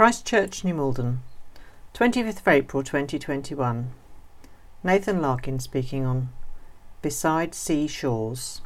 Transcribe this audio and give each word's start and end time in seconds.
Christchurch, 0.00 0.64
New 0.64 0.72
Malden, 0.72 1.20
25th 1.92 2.40
of 2.40 2.48
April 2.48 2.82
2021. 2.82 3.90
Nathan 4.82 5.20
Larkin 5.20 5.58
speaking 5.58 6.06
on 6.06 6.30
Beside 7.02 7.54
Sea 7.54 7.86
Shores. 7.86 8.62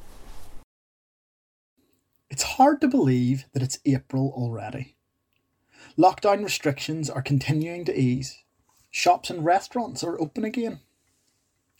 It's 2.30 2.44
hard 2.44 2.80
to 2.82 2.86
believe 2.86 3.46
that 3.52 3.64
it's 3.64 3.80
April 3.84 4.32
already. 4.36 4.94
Lockdown 5.98 6.44
restrictions 6.44 7.10
are 7.10 7.20
continuing 7.20 7.84
to 7.86 8.00
ease. 8.00 8.44
Shops 8.92 9.28
and 9.28 9.44
restaurants 9.44 10.04
are 10.04 10.20
open 10.20 10.44
again. 10.44 10.82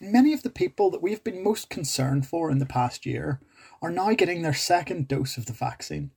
Many 0.00 0.32
of 0.32 0.42
the 0.42 0.50
people 0.50 0.90
that 0.90 1.00
we've 1.00 1.22
been 1.22 1.44
most 1.44 1.70
concerned 1.70 2.26
for 2.26 2.50
in 2.50 2.58
the 2.58 2.66
past 2.66 3.06
year 3.06 3.40
are 3.80 3.92
now 3.92 4.14
getting 4.14 4.42
their 4.42 4.52
second 4.52 5.06
dose 5.06 5.36
of 5.36 5.46
the 5.46 5.52
vaccine, 5.52 6.10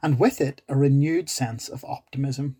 and 0.00 0.20
with 0.20 0.40
it, 0.40 0.62
a 0.68 0.76
renewed 0.76 1.28
sense 1.28 1.68
of 1.68 1.84
optimism. 1.84 2.54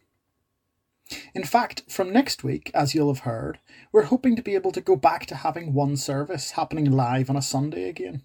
In 1.34 1.44
fact, 1.44 1.84
from 1.88 2.12
next 2.12 2.44
week, 2.44 2.70
as 2.74 2.94
you'll 2.94 3.12
have 3.12 3.24
heard, 3.24 3.58
we're 3.92 4.04
hoping 4.04 4.36
to 4.36 4.42
be 4.42 4.54
able 4.54 4.72
to 4.72 4.80
go 4.80 4.96
back 4.96 5.26
to 5.26 5.36
having 5.36 5.72
one 5.72 5.96
service 5.96 6.52
happening 6.52 6.90
live 6.90 7.30
on 7.30 7.36
a 7.36 7.42
Sunday 7.42 7.88
again. 7.88 8.22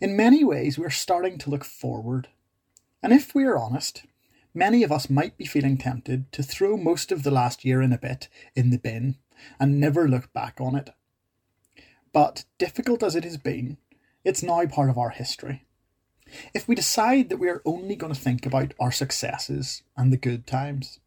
In 0.00 0.16
many 0.16 0.44
ways, 0.44 0.78
we're 0.78 0.90
starting 0.90 1.38
to 1.38 1.50
look 1.50 1.64
forward. 1.64 2.28
And 3.02 3.12
if 3.12 3.34
we 3.34 3.44
are 3.44 3.56
honest, 3.56 4.04
many 4.52 4.82
of 4.82 4.92
us 4.92 5.08
might 5.08 5.38
be 5.38 5.46
feeling 5.46 5.78
tempted 5.78 6.30
to 6.32 6.42
throw 6.42 6.76
most 6.76 7.12
of 7.12 7.22
the 7.22 7.30
last 7.30 7.64
year 7.64 7.80
and 7.80 7.94
a 7.94 7.98
bit 7.98 8.28
in 8.54 8.70
the 8.70 8.78
bin 8.78 9.16
and 9.58 9.80
never 9.80 10.08
look 10.08 10.32
back 10.32 10.60
on 10.60 10.74
it. 10.74 10.90
But 12.12 12.44
difficult 12.58 13.02
as 13.02 13.16
it 13.16 13.24
has 13.24 13.36
been, 13.36 13.78
it's 14.24 14.42
now 14.42 14.64
part 14.66 14.90
of 14.90 14.98
our 14.98 15.10
history. 15.10 15.64
If 16.54 16.66
we 16.66 16.74
decide 16.74 17.28
that 17.28 17.36
we 17.36 17.48
are 17.48 17.62
only 17.64 17.96
going 17.96 18.12
to 18.12 18.18
think 18.18 18.46
about 18.46 18.74
our 18.80 18.92
successes 18.92 19.82
and 19.96 20.12
the 20.12 20.16
good 20.16 20.46
times, 20.46 21.00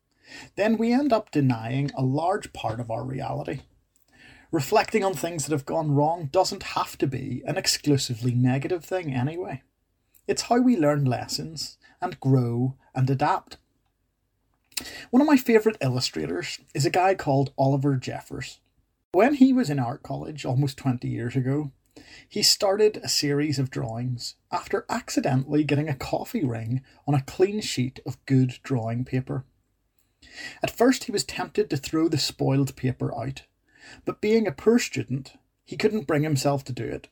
then 0.56 0.78
we 0.78 0.92
end 0.94 1.14
up 1.14 1.32
denying 1.32 1.92
a 1.96 2.04
large 2.04 2.54
part 2.54 2.80
of 2.80 2.92
our 2.92 3.04
reality. 3.04 3.62
Reflecting 4.52 5.04
on 5.04 5.14
things 5.14 5.46
that 5.46 5.52
have 5.52 5.66
gone 5.66 5.92
wrong 5.92 6.30
doesn't 6.32 6.64
have 6.64 6.98
to 7.00 7.08
be 7.08 7.44
an 7.46 7.58
exclusively 7.58 8.34
negative 8.34 8.86
thing 8.86 9.14
anyway. 9.14 9.62
It's 10.28 10.44
how 10.44 10.60
we 10.60 10.78
learn 10.78 11.06
lessons 11.06 11.78
and 12.02 12.20
grow 12.20 12.76
and 12.96 13.10
adapt. 13.10 13.58
One 15.10 15.22
of 15.22 15.28
my 15.28 15.38
favourite 15.38 15.78
illustrators 15.82 16.60
is 16.74 16.86
a 16.86 16.92
guy 16.92 17.16
called 17.16 17.52
Oliver 17.58 17.96
Jeffers. 17.96 18.60
When 19.12 19.36
he 19.36 19.52
was 19.52 19.70
in 19.70 19.80
art 19.80 20.04
college 20.04 20.46
almost 20.46 20.78
20 20.78 21.08
years 21.08 21.36
ago, 21.36 21.72
he 22.30 22.44
started 22.44 22.98
a 22.98 23.10
series 23.10 23.58
of 23.58 23.72
drawings 23.72 24.36
after 24.52 24.86
accidentally 24.90 25.64
getting 25.64 25.90
a 25.90 25.96
coffee 25.96 26.46
ring 26.46 26.84
on 27.08 27.16
a 27.16 27.24
clean 27.24 27.60
sheet 27.62 28.00
of 28.06 28.24
good 28.26 28.60
drawing 28.64 29.04
paper. 29.04 29.46
At 30.64 30.76
first, 30.76 31.06
he 31.06 31.12
was 31.12 31.24
tempted 31.24 31.70
to 31.70 31.78
throw 31.78 32.08
the 32.08 32.18
spoiled 32.18 32.76
paper 32.76 33.14
out, 33.16 33.44
but 34.06 34.22
being 34.22 34.48
a 34.48 34.52
poor 34.52 34.80
student, 34.80 35.34
he 35.64 35.78
couldn't 35.78 36.08
bring 36.08 36.24
himself 36.24 36.64
to 36.66 36.74
do 36.74 36.84
it. 36.84 37.08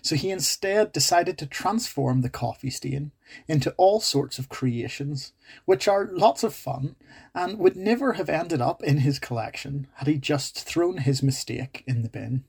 So 0.00 0.14
he 0.14 0.30
instead 0.30 0.92
decided 0.92 1.36
to 1.38 1.46
transform 1.46 2.20
the 2.20 2.30
coffee 2.30 2.70
stain 2.70 3.12
into 3.48 3.74
all 3.76 4.00
sorts 4.00 4.38
of 4.38 4.48
creations, 4.48 5.32
which 5.64 5.88
are 5.88 6.08
lots 6.12 6.44
of 6.44 6.54
fun 6.54 6.96
and 7.34 7.58
would 7.58 7.76
never 7.76 8.14
have 8.14 8.28
ended 8.28 8.60
up 8.60 8.82
in 8.82 8.98
his 8.98 9.18
collection 9.18 9.88
had 9.94 10.08
he 10.08 10.18
just 10.18 10.60
thrown 10.60 10.98
his 10.98 11.22
mistake 11.22 11.82
in 11.86 12.02
the 12.02 12.08
bin. 12.08 12.44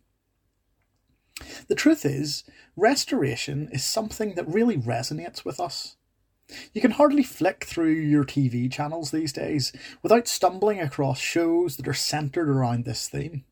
The 1.68 1.76
truth 1.76 2.06
is, 2.06 2.44
restoration 2.76 3.70
is 3.72 3.84
something 3.84 4.36
that 4.36 4.48
really 4.48 4.78
resonates 4.78 5.44
with 5.44 5.60
us. 5.60 5.96
You 6.74 6.82
can 6.82 6.92
hardly 6.92 7.24
flick 7.24 7.64
through 7.64 7.94
your 7.94 8.24
TV 8.24 8.72
channels 8.72 9.12
these 9.12 9.34
days 9.34 9.72
without 10.02 10.28
stumbling 10.28 10.80
across 10.80 11.20
shows 11.20 11.78
that 11.78 11.88
are 11.88 11.94
centered 11.94 12.50
around 12.50 12.86
this 12.86 13.08
theme. 13.08 13.46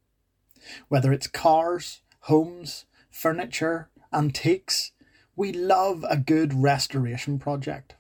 Whether 0.90 1.12
it's 1.12 1.28
cars, 1.28 2.02
homes, 2.22 2.86
furniture, 3.10 3.90
antiques, 4.14 4.92
we 5.36 5.52
love 5.52 6.06
a 6.10 6.18
good 6.18 6.54
restoration 6.54 7.40
project. 7.40 7.96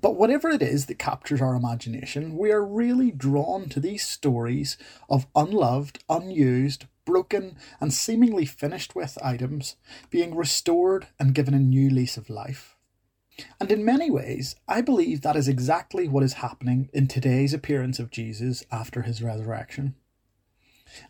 But 0.00 0.16
whatever 0.16 0.48
it 0.50 0.62
is 0.62 0.86
that 0.86 0.98
captures 0.98 1.40
our 1.40 1.54
imagination, 1.54 2.36
we 2.36 2.50
are 2.50 2.64
really 2.64 3.10
drawn 3.10 3.68
to 3.70 3.80
these 3.80 4.06
stories 4.06 4.76
of 5.08 5.26
unloved, 5.34 6.02
unused, 6.08 6.86
broken, 7.04 7.56
and 7.80 7.92
seemingly 7.92 8.44
finished 8.44 8.94
with 8.94 9.18
items 9.22 9.76
being 10.10 10.34
restored 10.34 11.08
and 11.18 11.34
given 11.34 11.54
a 11.54 11.58
new 11.58 11.88
lease 11.88 12.16
of 12.16 12.28
life. 12.28 12.77
And 13.60 13.70
in 13.70 13.84
many 13.84 14.10
ways, 14.10 14.56
I 14.66 14.80
believe 14.80 15.22
that 15.22 15.36
is 15.36 15.48
exactly 15.48 16.08
what 16.08 16.24
is 16.24 16.34
happening 16.34 16.88
in 16.92 17.06
today's 17.06 17.54
appearance 17.54 17.98
of 17.98 18.10
Jesus 18.10 18.64
after 18.70 19.02
his 19.02 19.22
resurrection. 19.22 19.94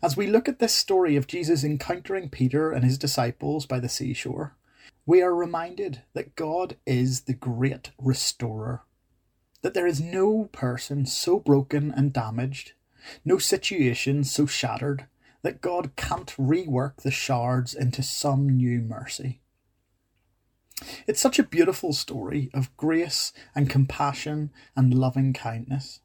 As 0.01 0.17
we 0.17 0.27
look 0.27 0.47
at 0.47 0.59
this 0.59 0.73
story 0.73 1.15
of 1.15 1.27
Jesus 1.27 1.63
encountering 1.63 2.29
Peter 2.29 2.71
and 2.71 2.83
his 2.83 2.97
disciples 2.97 3.65
by 3.65 3.79
the 3.79 3.89
seashore, 3.89 4.55
we 5.05 5.21
are 5.21 5.33
reminded 5.33 6.03
that 6.13 6.35
God 6.35 6.77
is 6.85 7.21
the 7.21 7.33
great 7.33 7.91
restorer. 7.97 8.83
That 9.61 9.73
there 9.73 9.87
is 9.87 9.99
no 9.99 10.49
person 10.51 11.05
so 11.05 11.39
broken 11.39 11.91
and 11.91 12.13
damaged, 12.13 12.73
no 13.25 13.37
situation 13.37 14.23
so 14.23 14.45
shattered, 14.45 15.07
that 15.41 15.61
God 15.61 15.95
can't 15.95 16.35
rework 16.37 16.97
the 16.97 17.11
shards 17.11 17.73
into 17.73 18.03
some 18.03 18.49
new 18.49 18.81
mercy. 18.81 19.41
It's 21.07 21.19
such 21.19 21.39
a 21.39 21.43
beautiful 21.43 21.93
story 21.93 22.49
of 22.53 22.75
grace 22.77 23.33
and 23.53 23.69
compassion 23.69 24.51
and 24.75 24.93
loving 24.93 25.33
kindness. 25.33 26.01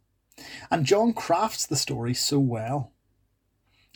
And 0.71 0.85
John 0.85 1.13
crafts 1.13 1.67
the 1.67 1.77
story 1.77 2.15
so 2.15 2.39
well. 2.39 2.93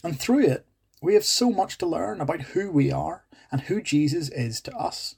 And 0.05 0.19
through 0.19 0.45
it, 0.45 0.67
we 1.03 1.15
have 1.15 1.25
so 1.25 1.51
much 1.51 1.79
to 1.79 1.87
learn 1.87 2.21
about 2.21 2.41
who 2.43 2.71
we 2.71 2.93
are 2.93 3.25
and 3.51 3.63
who 3.63 3.81
Jesus 3.83 4.29
is 4.31 4.61
to 4.63 4.77
us. 4.77 5.17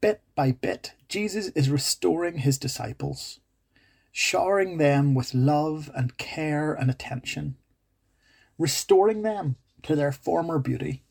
Bit 0.00 0.22
by 0.34 0.52
bit, 0.52 0.94
Jesus 1.08 1.48
is 1.48 1.70
restoring 1.70 2.38
his 2.38 2.58
disciples, 2.58 3.40
showering 4.12 4.78
them 4.78 5.14
with 5.14 5.34
love 5.34 5.90
and 5.94 6.16
care 6.16 6.72
and 6.72 6.90
attention, 6.90 7.56
restoring 8.58 9.22
them 9.22 9.56
to 9.82 9.94
their 9.94 10.12
former 10.12 10.58
beauty, 10.58 11.04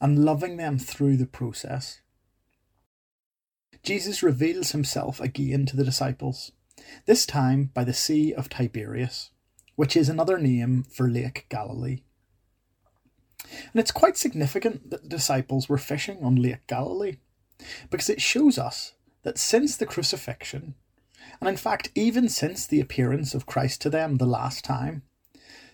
and 0.00 0.24
loving 0.24 0.56
them 0.56 0.78
through 0.78 1.16
the 1.16 1.26
process. 1.26 2.00
Jesus 3.86 4.20
reveals 4.20 4.72
himself 4.72 5.20
again 5.20 5.64
to 5.66 5.76
the 5.76 5.84
disciples, 5.84 6.50
this 7.04 7.24
time 7.24 7.70
by 7.72 7.84
the 7.84 7.94
Sea 7.94 8.34
of 8.34 8.48
Tiberias, 8.48 9.30
which 9.76 9.96
is 9.96 10.08
another 10.08 10.38
name 10.38 10.82
for 10.82 11.08
Lake 11.08 11.46
Galilee. 11.48 12.00
And 13.44 13.76
it's 13.76 13.92
quite 13.92 14.16
significant 14.16 14.90
that 14.90 15.04
the 15.04 15.08
disciples 15.08 15.68
were 15.68 15.78
fishing 15.78 16.18
on 16.20 16.34
Lake 16.34 16.66
Galilee, 16.66 17.18
because 17.88 18.10
it 18.10 18.20
shows 18.20 18.58
us 18.58 18.94
that 19.22 19.38
since 19.38 19.76
the 19.76 19.86
crucifixion, 19.86 20.74
and 21.38 21.48
in 21.48 21.56
fact 21.56 21.92
even 21.94 22.28
since 22.28 22.66
the 22.66 22.80
appearance 22.80 23.34
of 23.34 23.46
Christ 23.46 23.82
to 23.82 23.90
them 23.90 24.16
the 24.16 24.26
last 24.26 24.64
time, 24.64 25.04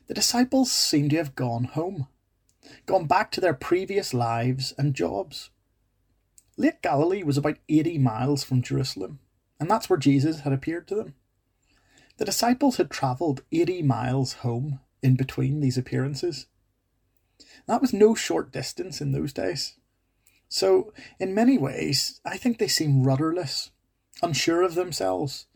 the 0.07 0.13
disciples 0.13 0.71
seem 0.71 1.09
to 1.09 1.17
have 1.17 1.35
gone 1.35 1.65
home, 1.65 2.09
gone 2.85 3.07
back 3.07 3.31
to 3.31 3.41
their 3.41 3.55
previous 3.55 4.13
lives 4.13 4.75
and 4.77 4.93
jobs. 4.93 5.49
Lake 6.63 6.81
Galilee 6.81 7.25
was 7.25 7.37
about 7.37 7.59
80 7.69 7.99
miles 7.99 8.45
from 8.45 8.63
Jerusalem, 8.63 9.19
and 9.59 9.69
that's 9.69 9.91
where 9.91 9.99
Jesus 9.99 10.41
had 10.43 10.53
appeared 10.53 10.87
to 10.87 10.95
them. 10.95 11.15
The 12.19 12.25
disciples 12.25 12.77
had 12.77 12.89
travelled 12.89 13.43
80 13.51 13.83
miles 13.83 14.35
home 14.35 14.79
in 15.03 15.17
between 15.17 15.59
these 15.59 15.77
appearances. 15.77 16.47
That 17.67 17.81
was 17.81 17.93
no 17.93 18.15
short 18.15 18.53
distance 18.53 19.01
in 19.01 19.11
those 19.11 19.33
days. 19.33 19.75
So, 20.49 20.95
in 21.19 21.35
many 21.35 21.59
ways, 21.59 22.21
I 22.25 22.37
think 22.37 22.59
they 22.59 22.69
seem 22.69 23.03
rudderless, 23.03 23.73
unsure 24.23 24.63
of 24.63 24.77
themselves, 24.77 25.47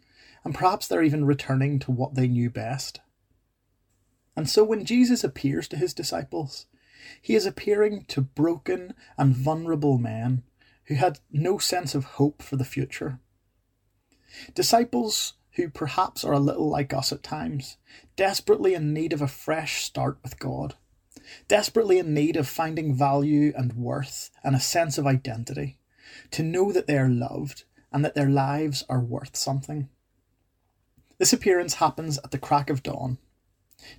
and 0.43 0.56
perhaps 0.56 0.88
they're 0.88 1.05
even 1.05 1.25
returning 1.25 1.78
to 1.81 1.93
what 1.93 2.17
they 2.17 2.26
knew 2.26 2.50
best. 2.50 2.99
And 4.35 4.50
so, 4.50 4.64
when 4.64 4.85
Jesus 4.85 5.23
appears 5.23 5.69
to 5.69 5.76
his 5.76 5.94
disciples, 5.94 6.67
he 7.23 7.37
is 7.37 7.47
appearing 7.47 8.06
to 8.09 8.23
broken 8.23 8.93
and 9.17 9.37
vulnerable 9.37 9.99
men 9.99 10.43
who 10.87 10.94
had 10.94 11.21
no 11.31 11.59
sense 11.59 11.94
of 11.94 12.05
hope 12.05 12.43
for 12.43 12.56
the 12.56 12.65
future. 12.65 13.21
Disciples 14.55 15.35
who 15.53 15.69
perhaps 15.69 16.25
are 16.25 16.33
a 16.33 16.38
little 16.38 16.69
like 16.69 16.93
us 16.93 17.12
at 17.12 17.23
times, 17.23 17.79
desperately 18.15 18.75
in 18.75 18.93
need 18.93 19.12
of 19.12 19.23
a 19.23 19.29
fresh 19.29 19.83
start 19.83 20.19
with 20.23 20.38
God, 20.38 20.75
desperately 21.49 21.99
in 21.99 22.12
need 22.12 22.37
of 22.37 22.47
finding 22.47 22.94
value 22.94 23.53
and 23.56 23.73
worth 23.73 24.31
and 24.44 24.55
a 24.55 24.61
sense 24.61 24.99
of 24.99 25.06
identity, 25.06 25.79
to 26.31 26.43
know 26.43 26.73
that 26.73 26.87
they 26.87 26.99
are 26.99 27.09
loved 27.09 27.65
and 27.91 28.05
that 28.05 28.15
their 28.15 28.29
lives 28.29 28.85
are 28.88 29.00
worth 29.00 29.37
something. 29.37 29.88
This 31.19 31.33
appearance 31.33 31.75
happens 31.75 32.19
at 32.19 32.31
the 32.31 32.38
crack 32.38 32.69
of 32.69 32.83
dawn. 32.83 33.19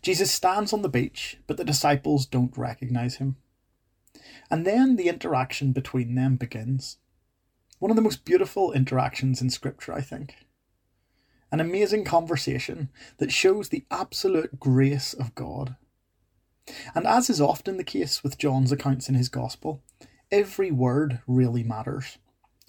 Jesus 0.02 0.32
stands 0.32 0.74
on 0.74 0.84
the 0.84 0.90
beach, 0.90 1.38
but 1.48 1.58
the 1.58 1.64
disciples 1.64 2.26
don't 2.26 2.58
recognize 2.58 3.16
him. 3.16 3.38
And 4.50 4.66
then 4.66 4.96
the 4.96 5.10
interaction 5.10 5.72
between 5.72 6.16
them 6.16 6.36
begins. 6.36 6.98
One 7.80 7.92
of 7.92 7.96
the 7.96 8.02
most 8.02 8.26
beautiful 8.26 8.72
interactions 8.72 9.42
in 9.42 9.50
Scripture, 9.50 9.94
I 9.94 10.02
think. 10.02 10.36
an 11.52 11.60
amazing 11.60 12.04
conversation 12.04 12.90
that 13.18 13.32
shows 13.32 13.70
the 13.70 13.86
absolute 13.90 14.60
grace 14.60 15.14
of 15.14 15.34
God. 15.36 15.76
And 16.94 17.08
as 17.08 17.30
is 17.30 17.40
often 17.40 17.78
the 17.78 17.84
case 17.84 18.24
with 18.24 18.38
John's 18.38 18.72
accounts 18.72 19.08
in 19.08 19.16
his 19.16 19.30
Gospel, 19.30 19.82
every 20.32 20.72
word 20.72 21.22
really 21.26 21.64
matters. 21.64 22.18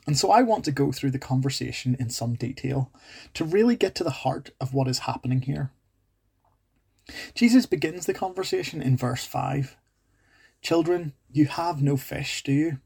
And 0.06 0.16
so 0.16 0.30
I 0.30 0.42
want 0.42 0.64
to 0.64 0.72
go 0.72 0.92
through 0.92 1.10
the 1.10 1.18
conversation 1.18 1.96
in 1.98 2.08
some 2.08 2.34
detail 2.34 2.92
to 3.34 3.44
really 3.44 3.76
get 3.76 3.94
to 3.96 4.04
the 4.04 4.10
heart 4.10 4.50
of 4.60 4.72
what 4.72 4.88
is 4.88 5.00
happening 5.00 5.42
here. 5.42 5.72
Jesus 7.34 7.66
begins 7.66 8.06
the 8.06 8.14
conversation 8.14 8.80
in 8.80 8.96
verse 8.96 9.24
5 9.24 9.76
Children, 10.62 11.12
you 11.30 11.46
have 11.46 11.82
no 11.82 11.96
fish, 11.96 12.42
do 12.42 12.52
you? 12.52 12.78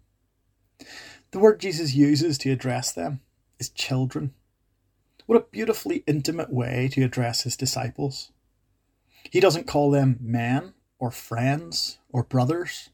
The 1.31 1.39
word 1.39 1.61
Jesus 1.61 1.95
uses 1.95 2.39
to 2.39 2.51
address 2.51 2.93
them 2.93 3.21
is 3.59 3.71
children. 3.71 4.35
What 5.27 5.39
a 5.39 5.47
beautifully 5.51 6.05
intimate 6.07 6.53
way 6.53 6.89
to 6.93 7.03
address 7.03 7.43
his 7.43 7.57
disciples. 7.57 8.33
He 9.31 9.41
doesn't 9.41 9.67
call 9.67 9.91
them 9.91 10.19
men 10.21 10.75
or 10.99 11.11
friends 11.11 11.99
or 12.11 12.23
brothers, 12.23 12.91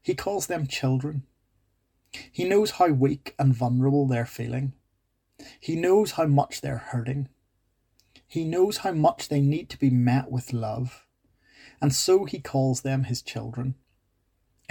he 0.00 0.14
calls 0.14 0.46
them 0.46 0.66
children. 0.66 1.24
He 2.30 2.44
knows 2.44 2.72
how 2.72 2.88
weak 2.88 3.34
and 3.38 3.54
vulnerable 3.54 4.06
they're 4.06 4.26
feeling. 4.26 4.74
He 5.60 5.76
knows 5.76 6.12
how 6.12 6.26
much 6.26 6.60
they're 6.60 6.78
hurting. 6.78 7.28
He 8.26 8.44
knows 8.44 8.78
how 8.78 8.92
much 8.92 9.28
they 9.28 9.40
need 9.40 9.70
to 9.70 9.78
be 9.78 9.90
met 9.90 10.30
with 10.30 10.52
love. 10.52 11.06
And 11.80 11.94
so 11.94 12.24
he 12.24 12.38
calls 12.38 12.82
them 12.82 13.04
his 13.04 13.22
children 13.22 13.76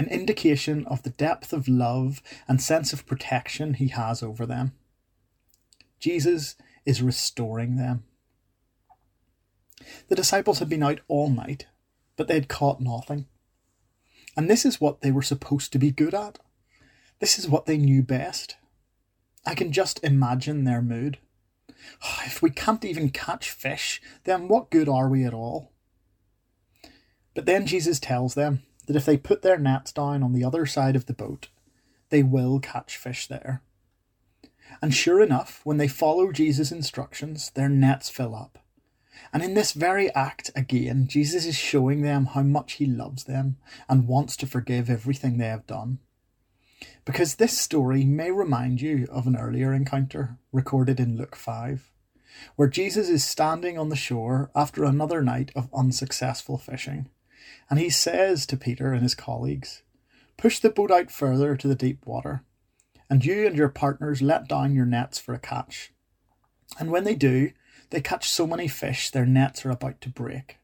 an 0.02 0.10
indication 0.10 0.84
of 0.88 1.04
the 1.04 1.12
depth 1.12 1.54
of 1.54 1.68
love 1.68 2.24
and 2.48 2.60
sense 2.60 2.92
of 2.92 3.06
protection 3.06 3.76
he 3.76 3.90
has 3.90 4.24
over 4.24 4.48
them. 4.48 4.72
Jesus 6.00 6.56
is 6.88 7.04
restoring 7.04 7.76
them. 7.76 8.04
The 10.08 10.16
disciples 10.16 10.58
had 10.58 10.70
been 10.70 10.82
out 10.82 11.02
all 11.08 11.30
night, 11.30 11.68
but 12.16 12.28
they 12.28 12.34
had 12.34 12.48
caught 12.48 12.82
nothing. 12.82 13.28
And 14.36 14.50
this 14.50 14.66
is 14.66 14.82
what 14.82 15.02
they 15.02 15.12
were 15.12 15.22
supposed 15.22 15.72
to 15.74 15.80
be 15.80 15.92
good 15.92 16.16
at. 16.16 16.40
This 17.20 17.38
is 17.38 17.48
what 17.48 17.68
they 17.68 17.78
knew 17.78 18.02
best. 18.02 18.56
I 19.46 19.54
can 19.54 19.72
just 19.72 20.04
imagine 20.04 20.64
their 20.64 20.82
mood. 20.82 21.20
If 22.26 22.42
we 22.42 22.50
can't 22.50 22.84
even 22.84 23.12
catch 23.12 23.52
fish, 23.52 24.02
then 24.24 24.48
what 24.48 24.72
good 24.72 24.90
are 24.90 25.08
we 25.08 25.26
at 25.26 25.34
all? 25.34 25.72
But 27.36 27.46
then 27.46 27.68
Jesus 27.68 28.00
tells 28.00 28.34
them 28.34 28.64
that 28.92 28.98
if 28.98 29.06
they 29.06 29.16
put 29.16 29.42
their 29.42 29.58
nets 29.58 29.94
down 29.94 30.22
on 30.22 30.34
the 30.34 30.44
other 30.44 30.66
side 30.66 30.98
of 30.98 31.06
the 31.06 31.14
boat, 31.14 31.48
they 32.10 32.24
will 32.24 32.60
catch 32.60 32.98
fish 32.98 33.26
there. 33.26 33.62
And 34.82 34.94
sure 34.94 35.22
enough, 35.22 35.62
when 35.64 35.78
they 35.78 35.88
follow 35.88 36.32
Jesus' 36.34 36.74
instructions, 36.74 37.52
their 37.52 37.70
nets 37.70 38.10
fill 38.10 38.36
up. 38.36 38.60
And 39.32 39.42
in 39.42 39.54
this 39.54 39.72
very 39.72 40.14
act, 40.14 40.52
again, 40.56 41.08
Jesus 41.08 41.46
is 41.46 41.56
showing 41.56 42.02
them 42.02 42.26
how 42.26 42.44
much 42.44 42.74
he 42.74 42.86
loves 42.86 43.24
them 43.24 43.56
and 43.88 44.10
wants 44.10 44.36
to 44.38 44.48
forgive 44.48 44.90
everything 44.90 45.38
they 45.38 45.48
have 45.48 45.68
done. 45.68 46.00
Because 47.06 47.36
this 47.36 47.58
story 47.58 48.04
may 48.04 48.32
remind 48.32 48.82
you 48.82 49.08
of 49.10 49.26
an 49.26 49.38
earlier 49.38 49.74
encounter 49.74 50.38
recorded 50.52 51.00
in 51.00 51.18
Luke 51.18 51.38
5, 51.38 51.92
where 52.58 52.68
Jesus 52.68 53.08
is 53.08 53.24
standing 53.24 53.78
on 53.78 53.88
the 53.88 53.96
shore 53.96 54.52
after 54.54 54.84
another 54.84 55.22
night 55.22 55.52
of 55.56 55.70
unsuccessful 55.74 56.58
fishing 56.58 57.08
and 57.70 57.80
he 57.80 57.90
says 57.90 58.46
to 58.46 58.58
Peter 58.58 58.94
and 58.94 59.04
his 59.04 59.16
colleagues, 59.16 59.84
Push 60.38 60.60
the 60.60 60.70
boat 60.70 60.92
out 60.92 61.12
further 61.12 61.56
to 61.56 61.68
the 61.68 61.76
deep 61.76 62.06
water, 62.06 62.44
and 63.10 63.26
you 63.26 63.46
and 63.46 63.56
your 63.56 63.70
partners 63.70 64.22
let 64.22 64.48
down 64.48 64.74
your 64.74 64.86
nets 64.86 65.20
for 65.20 65.34
a 65.34 65.40
catch. 65.40 65.92
And 66.80 66.92
when 66.92 67.04
they 67.04 67.16
do, 67.16 67.52
they 67.90 68.02
catch 68.02 68.30
so 68.30 68.48
many 68.48 68.68
fish 68.68 69.12
their 69.12 69.26
nets 69.26 69.66
are 69.66 69.70
about 69.70 70.02
to 70.02 70.10
break. 70.10 70.58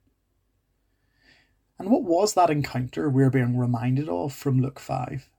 And 1.78 1.90
what 1.90 2.04
was 2.04 2.34
that 2.34 2.50
encounter 2.50 3.10
we're 3.10 3.30
being 3.30 3.58
reminded 3.58 4.10
of 4.10 4.34
from 4.34 4.62
Luke 4.62 4.80
5? 4.80 5.30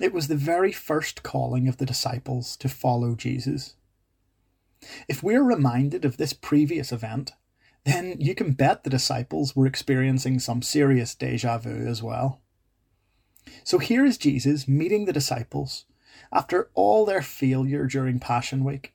It 0.00 0.12
was 0.12 0.28
the 0.28 0.36
very 0.36 0.72
first 0.72 1.22
calling 1.22 1.68
of 1.68 1.78
the 1.78 1.86
disciples 1.86 2.56
to 2.58 2.68
follow 2.68 3.14
Jesus. 3.14 3.74
If 5.08 5.22
we're 5.22 5.42
reminded 5.42 6.04
of 6.04 6.16
this 6.16 6.32
previous 6.32 6.92
event, 6.92 7.32
then 7.84 8.16
you 8.20 8.34
can 8.34 8.52
bet 8.52 8.84
the 8.84 8.90
disciples 8.90 9.56
were 9.56 9.66
experiencing 9.66 10.38
some 10.38 10.62
serious 10.62 11.14
deja 11.14 11.58
vu 11.58 11.86
as 11.86 12.02
well. 12.02 12.40
So 13.64 13.78
here 13.78 14.04
is 14.04 14.18
Jesus 14.18 14.68
meeting 14.68 15.04
the 15.04 15.12
disciples 15.12 15.84
after 16.32 16.70
all 16.74 17.04
their 17.04 17.22
failure 17.22 17.86
during 17.86 18.18
Passion 18.18 18.64
Week, 18.64 18.94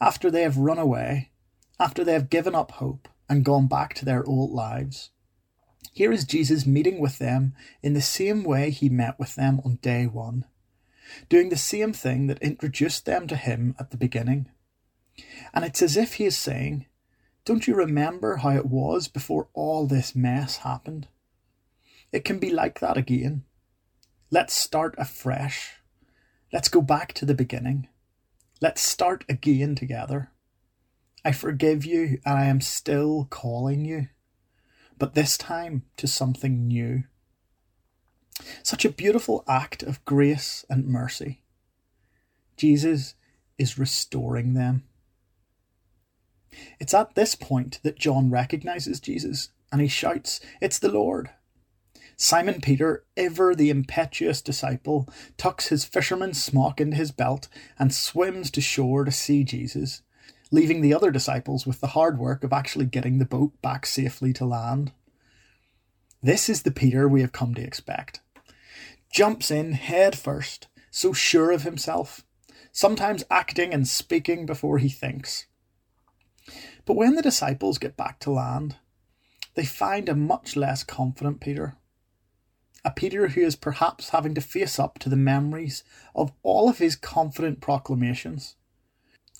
after 0.00 0.30
they 0.30 0.42
have 0.42 0.58
run 0.58 0.78
away, 0.78 1.30
after 1.78 2.04
they 2.04 2.12
have 2.12 2.30
given 2.30 2.54
up 2.54 2.72
hope 2.72 3.08
and 3.28 3.44
gone 3.44 3.66
back 3.66 3.94
to 3.94 4.04
their 4.04 4.24
old 4.26 4.50
lives. 4.50 5.10
Here 5.92 6.12
is 6.12 6.24
Jesus 6.24 6.66
meeting 6.66 7.00
with 7.00 7.18
them 7.18 7.54
in 7.82 7.94
the 7.94 8.02
same 8.02 8.44
way 8.44 8.70
he 8.70 8.88
met 8.88 9.18
with 9.18 9.34
them 9.34 9.60
on 9.64 9.76
day 9.76 10.06
one, 10.06 10.44
doing 11.28 11.48
the 11.48 11.56
same 11.56 11.92
thing 11.92 12.26
that 12.26 12.42
introduced 12.42 13.06
them 13.06 13.26
to 13.28 13.36
him 13.36 13.74
at 13.78 13.90
the 13.90 13.96
beginning. 13.96 14.50
And 15.54 15.64
it's 15.64 15.80
as 15.80 15.96
if 15.96 16.14
he 16.14 16.24
is 16.26 16.36
saying, 16.36 16.86
don't 17.46 17.68
you 17.68 17.76
remember 17.76 18.36
how 18.36 18.50
it 18.50 18.66
was 18.66 19.06
before 19.06 19.48
all 19.54 19.86
this 19.86 20.16
mess 20.16 20.58
happened? 20.58 21.06
It 22.10 22.24
can 22.24 22.40
be 22.40 22.50
like 22.50 22.80
that 22.80 22.96
again. 22.96 23.44
Let's 24.32 24.52
start 24.52 24.96
afresh. 24.98 25.74
Let's 26.52 26.68
go 26.68 26.82
back 26.82 27.12
to 27.14 27.24
the 27.24 27.34
beginning. 27.34 27.86
Let's 28.60 28.82
start 28.82 29.24
again 29.28 29.76
together. 29.76 30.32
I 31.24 31.30
forgive 31.30 31.84
you 31.84 32.18
and 32.26 32.36
I 32.36 32.46
am 32.46 32.60
still 32.60 33.28
calling 33.30 33.84
you, 33.84 34.08
but 34.98 35.14
this 35.14 35.38
time 35.38 35.84
to 35.98 36.08
something 36.08 36.66
new. 36.66 37.04
Such 38.64 38.84
a 38.84 38.90
beautiful 38.90 39.44
act 39.46 39.84
of 39.84 40.04
grace 40.04 40.64
and 40.68 40.88
mercy. 40.88 41.44
Jesus 42.56 43.14
is 43.56 43.78
restoring 43.78 44.54
them. 44.54 44.82
It's 46.78 46.94
at 46.94 47.14
this 47.14 47.34
point 47.34 47.80
that 47.82 47.98
John 47.98 48.30
recognizes 48.30 49.00
Jesus 49.00 49.50
and 49.72 49.80
he 49.80 49.88
shouts, 49.88 50.40
It's 50.60 50.78
the 50.78 50.90
Lord. 50.90 51.30
Simon 52.16 52.62
Peter, 52.62 53.04
ever 53.16 53.54
the 53.54 53.68
impetuous 53.68 54.40
disciple, 54.40 55.06
tucks 55.36 55.68
his 55.68 55.84
fisherman's 55.84 56.42
smock 56.42 56.80
into 56.80 56.96
his 56.96 57.12
belt 57.12 57.48
and 57.78 57.92
swims 57.92 58.50
to 58.52 58.60
shore 58.62 59.04
to 59.04 59.12
see 59.12 59.44
Jesus, 59.44 60.00
leaving 60.50 60.80
the 60.80 60.94
other 60.94 61.10
disciples 61.10 61.66
with 61.66 61.80
the 61.80 61.88
hard 61.88 62.18
work 62.18 62.42
of 62.42 62.54
actually 62.54 62.86
getting 62.86 63.18
the 63.18 63.26
boat 63.26 63.60
back 63.60 63.84
safely 63.84 64.32
to 64.32 64.46
land. 64.46 64.92
This 66.22 66.48
is 66.48 66.62
the 66.62 66.70
Peter 66.70 67.06
we 67.06 67.20
have 67.20 67.32
come 67.32 67.54
to 67.54 67.62
expect. 67.62 68.20
Jumps 69.12 69.50
in 69.50 69.72
head 69.72 70.16
first, 70.16 70.68
so 70.90 71.12
sure 71.12 71.50
of 71.50 71.62
himself, 71.62 72.24
sometimes 72.72 73.24
acting 73.30 73.74
and 73.74 73.86
speaking 73.86 74.46
before 74.46 74.78
he 74.78 74.88
thinks. 74.88 75.45
But 76.86 76.94
when 76.94 77.16
the 77.16 77.22
disciples 77.22 77.78
get 77.78 77.96
back 77.96 78.20
to 78.20 78.30
land, 78.30 78.76
they 79.54 79.66
find 79.66 80.08
a 80.08 80.14
much 80.14 80.56
less 80.56 80.84
confident 80.84 81.40
Peter. 81.40 81.76
A 82.84 82.92
Peter 82.92 83.28
who 83.28 83.40
is 83.40 83.56
perhaps 83.56 84.10
having 84.10 84.34
to 84.36 84.40
face 84.40 84.78
up 84.78 84.98
to 85.00 85.08
the 85.08 85.16
memories 85.16 85.82
of 86.14 86.32
all 86.44 86.68
of 86.68 86.78
his 86.78 86.94
confident 86.94 87.60
proclamations. 87.60 88.54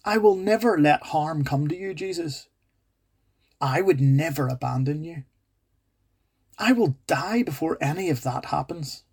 I 0.04 0.18
will 0.18 0.34
never 0.34 0.78
let 0.78 1.04
harm 1.04 1.44
come 1.44 1.68
to 1.68 1.76
you, 1.76 1.94
Jesus. 1.94 2.48
I 3.60 3.80
would 3.80 4.00
never 4.00 4.48
abandon 4.48 5.04
you. 5.04 5.22
I 6.58 6.72
will 6.72 6.96
die 7.06 7.42
before 7.42 7.78
any 7.80 8.10
of 8.10 8.22
that 8.22 8.46
happens. 8.46 9.04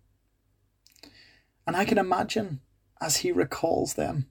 And 1.66 1.76
I 1.76 1.84
can 1.84 1.98
imagine, 1.98 2.60
as 3.00 3.18
he 3.18 3.30
recalls 3.30 3.94
them, 3.94 4.26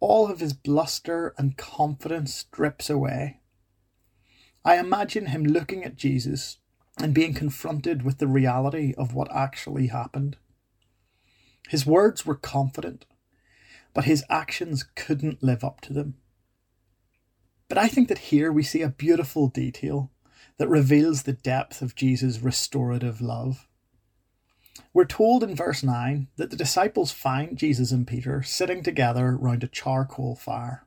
all 0.00 0.30
of 0.30 0.40
his 0.40 0.54
bluster 0.54 1.34
and 1.36 1.56
confidence 1.56 2.34
strips 2.34 2.90
away. 2.90 3.40
I 4.64 4.78
imagine 4.78 5.26
him 5.26 5.44
looking 5.44 5.84
at 5.84 5.96
Jesus 5.96 6.58
and 6.98 7.14
being 7.14 7.34
confronted 7.34 8.02
with 8.02 8.18
the 8.18 8.26
reality 8.26 8.94
of 8.96 9.14
what 9.14 9.34
actually 9.34 9.86
happened. 9.86 10.36
His 11.68 11.86
words 11.86 12.26
were 12.26 12.34
confident, 12.34 13.06
but 13.94 14.04
his 14.04 14.24
actions 14.28 14.84
couldn't 14.94 15.42
live 15.42 15.62
up 15.62 15.80
to 15.82 15.92
them. 15.92 16.16
But 17.68 17.78
I 17.78 17.86
think 17.86 18.08
that 18.08 18.18
here 18.18 18.50
we 18.50 18.62
see 18.62 18.82
a 18.82 18.88
beautiful 18.88 19.48
detail 19.48 20.10
that 20.58 20.68
reveals 20.68 21.22
the 21.22 21.32
depth 21.32 21.80
of 21.80 21.94
Jesus' 21.94 22.40
restorative 22.40 23.20
love. 23.20 23.68
We're 24.92 25.04
told 25.04 25.42
in 25.42 25.54
verse 25.54 25.82
9 25.82 26.28
that 26.36 26.50
the 26.50 26.56
disciples 26.56 27.12
find 27.12 27.56
Jesus 27.56 27.92
and 27.92 28.06
Peter 28.06 28.42
sitting 28.42 28.82
together 28.82 29.36
round 29.36 29.64
a 29.64 29.68
charcoal 29.68 30.36
fire. 30.36 30.86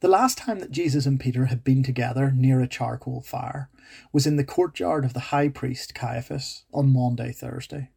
The 0.00 0.08
last 0.08 0.38
time 0.38 0.60
that 0.60 0.70
Jesus 0.70 1.06
and 1.06 1.18
Peter 1.18 1.46
had 1.46 1.64
been 1.64 1.82
together 1.82 2.30
near 2.30 2.60
a 2.60 2.68
charcoal 2.68 3.20
fire 3.20 3.68
was 4.12 4.26
in 4.26 4.36
the 4.36 4.44
courtyard 4.44 5.04
of 5.04 5.12
the 5.12 5.20
high 5.30 5.48
priest 5.48 5.94
Caiaphas 5.94 6.64
on 6.72 6.92
Maundy 6.92 7.32
Thursday. 7.32 7.90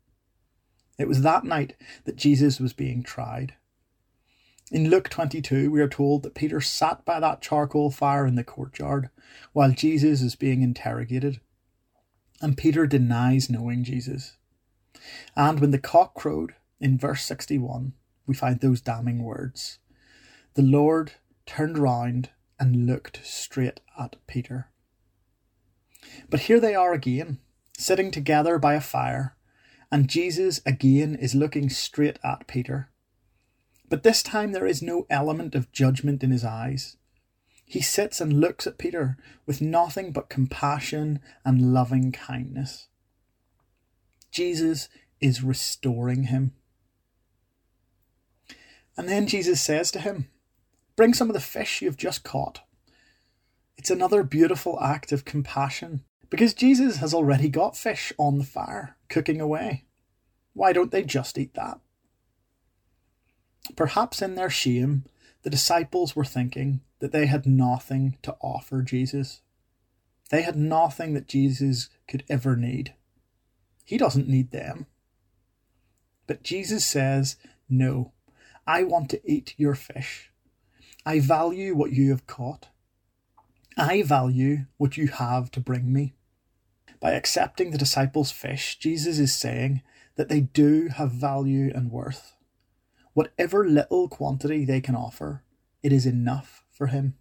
It 0.98 1.08
was 1.08 1.22
that 1.22 1.44
night 1.44 1.76
that 2.06 2.16
Jesus 2.16 2.60
was 2.60 2.74
being 2.74 3.04
tried. 3.04 3.56
In 4.72 4.90
Luke 4.90 5.10
22, 5.10 5.70
we 5.70 5.82
are 5.82 5.88
told 5.90 6.24
that 6.24 6.34
Peter 6.34 6.62
sat 6.62 7.04
by 7.04 7.20
that 7.20 7.42
charcoal 7.42 7.92
fire 7.92 8.26
in 8.26 8.36
the 8.36 8.44
courtyard 8.44 9.10
while 9.52 9.72
Jesus 9.72 10.22
is 10.22 10.36
being 10.36 10.62
interrogated. 10.62 11.42
And 12.42 12.58
Peter 12.58 12.88
denies 12.88 13.50
knowing 13.50 13.84
Jesus. 13.84 14.38
And 15.36 15.60
when 15.60 15.72
the 15.72 15.80
cock 15.80 16.14
crowed, 16.14 16.56
in 16.80 16.98
verse 16.98 17.24
61, 17.24 17.94
we 18.26 18.34
find 18.34 18.60
those 18.60 18.82
damning 18.82 19.24
words 19.24 19.80
The 20.56 20.62
Lord 20.62 21.14
turned 21.46 21.78
round 21.78 22.30
and 22.60 22.86
looked 22.86 23.22
straight 23.24 23.80
at 24.00 24.16
Peter. 24.28 24.70
But 26.30 26.42
here 26.42 26.60
they 26.60 26.76
are 26.76 26.94
again, 26.94 27.40
sitting 27.78 28.12
together 28.12 28.58
by 28.58 28.74
a 28.74 28.82
fire, 28.82 29.36
and 29.92 30.10
Jesus 30.10 30.62
again 30.66 31.16
is 31.16 31.36
looking 31.36 31.70
straight 31.70 32.18
at 32.24 32.48
Peter. 32.48 32.90
But 33.90 34.04
this 34.04 34.24
time 34.24 34.52
there 34.54 34.66
is 34.66 34.82
no 34.82 35.06
element 35.10 35.54
of 35.54 35.72
judgment 35.72 36.24
in 36.24 36.32
his 36.32 36.46
eyes. 36.46 36.98
He 37.66 37.82
sits 37.82 38.22
and 38.22 38.40
looks 38.40 38.66
at 38.66 38.78
Peter 38.78 39.18
with 39.46 39.62
nothing 39.62 40.12
but 40.12 40.30
compassion 40.30 41.20
and 41.44 41.74
loving 41.74 42.12
kindness. 42.12 42.88
Jesus 44.32 44.90
is 45.20 45.44
restoring 45.44 46.24
him. 46.26 46.54
And 48.98 49.08
then 49.08 49.28
Jesus 49.28 49.62
says 49.62 49.92
to 49.92 50.00
him, 50.00 50.30
Bring 50.96 51.14
some 51.14 51.30
of 51.30 51.34
the 51.34 51.40
fish 51.40 51.82
you've 51.82 51.98
just 51.98 52.24
caught. 52.24 52.62
It's 53.78 53.90
another 53.90 54.24
beautiful 54.24 54.80
act 54.82 55.12
of 55.12 55.26
compassion 55.26 56.04
because 56.30 56.54
Jesus 56.54 56.98
has 56.98 57.14
already 57.14 57.50
got 57.50 57.78
fish 57.78 58.14
on 58.18 58.38
the 58.38 58.44
fire, 58.44 58.96
cooking 59.10 59.42
away. 59.42 59.86
Why 60.54 60.74
don't 60.74 60.92
they 60.92 61.04
just 61.04 61.38
eat 61.38 61.54
that? 61.56 61.80
Perhaps 63.76 64.22
in 64.22 64.36
their 64.36 64.50
shame, 64.50 65.06
the 65.44 65.50
disciples 65.50 66.16
were 66.16 66.26
thinking 66.26 66.82
that 67.00 67.12
they 67.12 67.26
had 67.26 67.46
nothing 67.46 68.18
to 68.22 68.36
offer 68.42 68.82
Jesus. 68.82 69.42
They 70.30 70.44
had 70.44 70.56
nothing 70.56 71.14
that 71.14 71.28
Jesus 71.28 71.90
could 72.08 72.24
ever 72.30 72.56
need. 72.56 72.94
He 73.84 73.98
doesn't 73.98 74.28
need 74.28 74.52
them. 74.52 74.88
But 76.28 76.44
Jesus 76.44 76.86
says, 76.86 77.36
No, 77.70 78.14
I 78.66 78.84
want 78.84 79.10
to 79.10 79.22
eat 79.30 79.54
your 79.58 79.76
fish. 79.76 80.32
I 81.06 81.20
value 81.20 81.76
what 81.76 81.92
you 81.92 82.12
have 82.12 82.28
caught. 82.28 82.70
I 83.78 84.04
value 84.04 84.66
what 84.78 84.98
you 84.98 85.08
have 85.08 85.52
to 85.52 85.60
bring 85.60 85.92
me. 85.92 86.14
By 87.00 87.12
accepting 87.14 87.72
the 87.72 87.78
disciples' 87.78 88.32
fish, 88.32 88.78
Jesus 88.78 89.18
is 89.18 89.36
saying 89.36 89.82
that 90.16 90.30
they 90.30 90.42
do 90.42 90.90
have 90.90 91.12
value 91.12 91.72
and 91.74 91.92
worth. 91.92 92.34
Whatever 93.14 93.68
little 93.68 94.08
quantity 94.08 94.66
they 94.66 94.82
can 94.82 94.96
offer, 94.96 95.44
it 95.82 95.92
is 95.92 96.06
enough 96.06 96.64
for 96.70 96.88
him. 96.88 97.16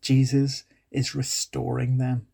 Jesus 0.00 0.64
is 0.90 1.14
restoring 1.14 1.98
them. 1.98 2.26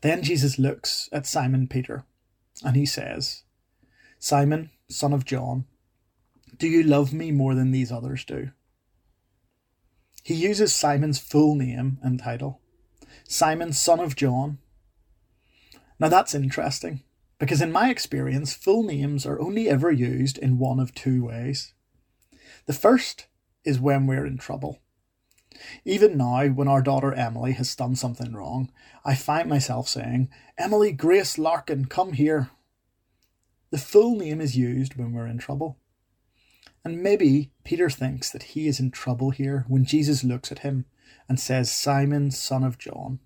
Then 0.00 0.22
Jesus 0.22 0.58
looks 0.58 1.08
at 1.12 1.26
Simon 1.26 1.66
Peter 1.66 2.04
and 2.64 2.76
he 2.76 2.86
says, 2.86 3.42
Simon, 4.18 4.70
son 4.88 5.12
of 5.12 5.24
John, 5.24 5.66
do 6.56 6.68
you 6.68 6.82
love 6.82 7.12
me 7.12 7.30
more 7.30 7.54
than 7.54 7.70
these 7.70 7.92
others 7.92 8.24
do? 8.24 8.50
He 10.22 10.34
uses 10.34 10.72
Simon's 10.72 11.18
full 11.18 11.54
name 11.54 11.98
and 12.02 12.18
title 12.18 12.60
Simon, 13.24 13.72
son 13.72 14.00
of 14.00 14.16
John. 14.16 14.58
Now 15.98 16.08
that's 16.08 16.34
interesting 16.34 17.02
because, 17.38 17.62
in 17.62 17.72
my 17.72 17.90
experience, 17.90 18.52
full 18.52 18.82
names 18.82 19.24
are 19.24 19.40
only 19.40 19.68
ever 19.68 19.90
used 19.90 20.36
in 20.38 20.58
one 20.58 20.78
of 20.80 20.94
two 20.94 21.24
ways. 21.24 21.72
The 22.66 22.72
first 22.72 23.26
is 23.64 23.80
when 23.80 24.06
we're 24.06 24.26
in 24.26 24.36
trouble. 24.36 24.80
Even 25.84 26.16
now, 26.16 26.46
when 26.46 26.68
our 26.68 26.82
daughter 26.82 27.12
Emily 27.12 27.52
has 27.52 27.74
done 27.74 27.96
something 27.96 28.32
wrong, 28.32 28.70
I 29.04 29.14
find 29.14 29.48
myself 29.48 29.88
saying, 29.88 30.30
Emily 30.58 30.92
Grace 30.92 31.38
Larkin, 31.38 31.86
come 31.86 32.12
here. 32.12 32.50
The 33.70 33.78
full 33.78 34.16
name 34.16 34.40
is 34.40 34.56
used 34.56 34.96
when 34.96 35.12
we're 35.12 35.26
in 35.26 35.38
trouble. 35.38 35.78
And 36.84 37.02
maybe 37.02 37.50
Peter 37.62 37.90
thinks 37.90 38.30
that 38.30 38.42
he 38.44 38.66
is 38.66 38.80
in 38.80 38.90
trouble 38.90 39.30
here 39.30 39.64
when 39.68 39.84
Jesus 39.84 40.24
looks 40.24 40.50
at 40.50 40.60
him 40.60 40.86
and 41.28 41.38
says, 41.38 41.70
Simon, 41.70 42.30
son 42.30 42.64
of 42.64 42.78
John. 42.78 43.20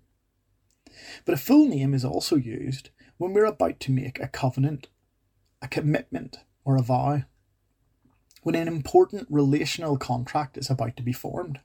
But 1.25 1.33
a 1.33 1.37
full 1.37 1.67
name 1.67 1.93
is 1.93 2.05
also 2.05 2.35
used 2.35 2.89
when 3.17 3.33
we're 3.33 3.45
about 3.45 3.79
to 3.81 3.91
make 3.91 4.19
a 4.19 4.27
covenant, 4.27 4.87
a 5.61 5.67
commitment, 5.67 6.37
or 6.63 6.75
a 6.75 6.81
vow, 6.81 7.23
when 8.43 8.55
an 8.55 8.67
important 8.67 9.27
relational 9.29 9.97
contract 9.97 10.57
is 10.57 10.69
about 10.69 10.95
to 10.97 11.03
be 11.03 11.13
formed. 11.13 11.59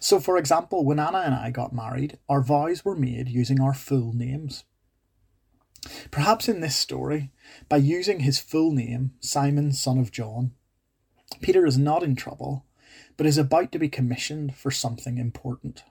So, 0.00 0.20
for 0.20 0.36
example, 0.36 0.84
when 0.84 0.98
Anna 0.98 1.18
and 1.18 1.34
I 1.34 1.50
got 1.50 1.74
married, 1.74 2.18
our 2.28 2.42
vows 2.42 2.84
were 2.84 2.96
made 2.96 3.28
using 3.28 3.60
our 3.60 3.74
full 3.74 4.12
names. 4.12 4.64
Perhaps 6.10 6.48
in 6.48 6.60
this 6.60 6.76
story, 6.76 7.30
by 7.68 7.76
using 7.76 8.20
his 8.20 8.38
full 8.38 8.72
name, 8.72 9.12
Simon, 9.20 9.72
son 9.72 9.98
of 9.98 10.10
John, 10.10 10.52
Peter 11.40 11.66
is 11.66 11.76
not 11.76 12.02
in 12.02 12.16
trouble, 12.16 12.64
but 13.16 13.26
is 13.26 13.38
about 13.38 13.72
to 13.72 13.78
be 13.78 13.88
commissioned 13.88 14.56
for 14.56 14.70
something 14.70 15.18
important. 15.18 15.84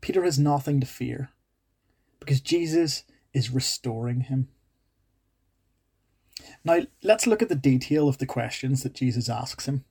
Peter 0.00 0.24
has 0.24 0.38
nothing 0.38 0.80
to 0.80 0.86
fear 0.86 1.30
because 2.18 2.40
Jesus 2.40 3.04
is 3.32 3.50
restoring 3.50 4.22
him. 4.22 4.48
Now, 6.64 6.80
let's 7.02 7.26
look 7.26 7.42
at 7.42 7.48
the 7.48 7.54
detail 7.54 8.08
of 8.08 8.18
the 8.18 8.26
questions 8.26 8.82
that 8.82 8.94
Jesus 8.94 9.28
asks 9.28 9.66
him. 9.66 9.84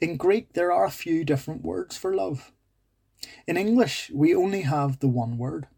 In 0.00 0.16
Greek, 0.16 0.52
there 0.52 0.72
are 0.72 0.84
a 0.84 0.90
few 0.90 1.24
different 1.24 1.62
words 1.62 1.96
for 1.96 2.14
love. 2.14 2.52
In 3.46 3.56
English, 3.56 4.10
we 4.12 4.34
only 4.34 4.62
have 4.62 4.98
the 4.98 5.08
one 5.08 5.38
word. 5.38 5.68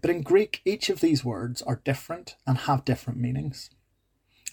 But 0.00 0.10
in 0.10 0.22
Greek, 0.22 0.62
each 0.64 0.88
of 0.88 1.00
these 1.00 1.24
words 1.24 1.62
are 1.62 1.82
different 1.84 2.36
and 2.46 2.58
have 2.58 2.84
different 2.84 3.18
meanings. 3.18 3.70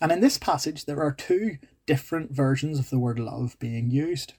And 0.01 0.11
in 0.11 0.21
this 0.21 0.37
passage, 0.37 0.85
there 0.85 1.01
are 1.01 1.13
two 1.13 1.57
different 1.85 2.31
versions 2.31 2.79
of 2.79 2.89
the 2.89 2.99
word 2.99 3.19
love 3.19 3.57
being 3.59 3.89
used. 3.89 4.33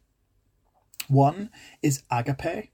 One 1.08 1.50
is 1.82 2.02
agape, 2.10 2.72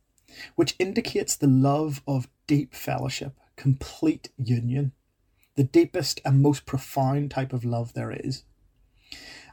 which 0.54 0.76
indicates 0.78 1.37
the 1.37 1.49
love 1.49 2.02
of 2.06 2.28
deep 2.47 2.75
fellowship, 2.75 3.35
complete 3.56 4.30
union, 4.37 4.92
the 5.56 5.64
deepest 5.64 6.20
and 6.25 6.40
most 6.40 6.66
profound 6.66 7.30
type 7.30 7.52
of 7.52 7.64
love 7.64 7.92
there 7.94 8.12
is. 8.12 8.44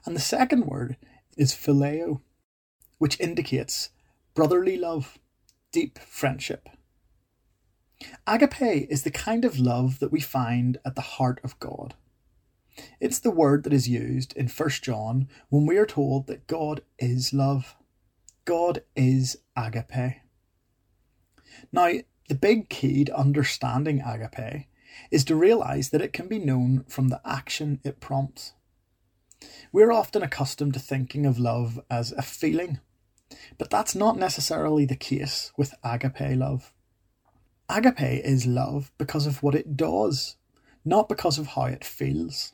And 0.05 0.15
the 0.15 0.21
second 0.21 0.65
word 0.65 0.97
is 1.35 1.53
phileo, 1.53 2.21
which 2.97 3.19
indicates 3.19 3.89
brotherly 4.33 4.77
love, 4.77 5.17
deep 5.71 5.99
friendship. 5.99 6.69
Agape 8.25 8.87
is 8.89 9.03
the 9.03 9.11
kind 9.11 9.43
of 9.43 9.59
love 9.59 9.99
that 9.99 10.11
we 10.11 10.19
find 10.19 10.77
at 10.85 10.95
the 10.95 11.01
heart 11.01 11.39
of 11.43 11.59
God. 11.59 11.95
It's 12.99 13.19
the 13.19 13.31
word 13.31 13.63
that 13.63 13.73
is 13.73 13.89
used 13.89 14.33
in 14.33 14.47
1 14.47 14.69
John 14.81 15.27
when 15.49 15.65
we 15.65 15.77
are 15.77 15.85
told 15.85 16.27
that 16.27 16.47
God 16.47 16.81
is 16.99 17.33
love. 17.33 17.75
God 18.45 18.83
is 18.95 19.37
agape. 19.55 20.21
Now, 21.71 21.91
the 22.29 22.35
big 22.35 22.69
key 22.69 23.05
to 23.05 23.17
understanding 23.17 24.01
agape 24.01 24.67
is 25.11 25.23
to 25.25 25.35
realize 25.35 25.89
that 25.89 26.01
it 26.01 26.13
can 26.13 26.27
be 26.27 26.39
known 26.39 26.83
from 26.87 27.07
the 27.07 27.21
action 27.25 27.79
it 27.83 27.99
prompts. 27.99 28.53
We're 29.71 29.91
often 29.91 30.23
accustomed 30.23 30.73
to 30.73 30.79
thinking 30.79 31.25
of 31.25 31.39
love 31.39 31.79
as 31.89 32.11
a 32.11 32.21
feeling, 32.21 32.79
but 33.57 33.69
that's 33.69 33.95
not 33.95 34.17
necessarily 34.17 34.85
the 34.85 34.95
case 34.95 35.51
with 35.57 35.73
agape 35.83 36.37
love. 36.37 36.73
Agape 37.69 38.23
is 38.23 38.45
love 38.45 38.91
because 38.97 39.27
of 39.27 39.43
what 39.43 39.55
it 39.55 39.75
does, 39.75 40.37
not 40.85 41.09
because 41.09 41.37
of 41.37 41.47
how 41.47 41.65
it 41.65 41.83
feels. 41.83 42.53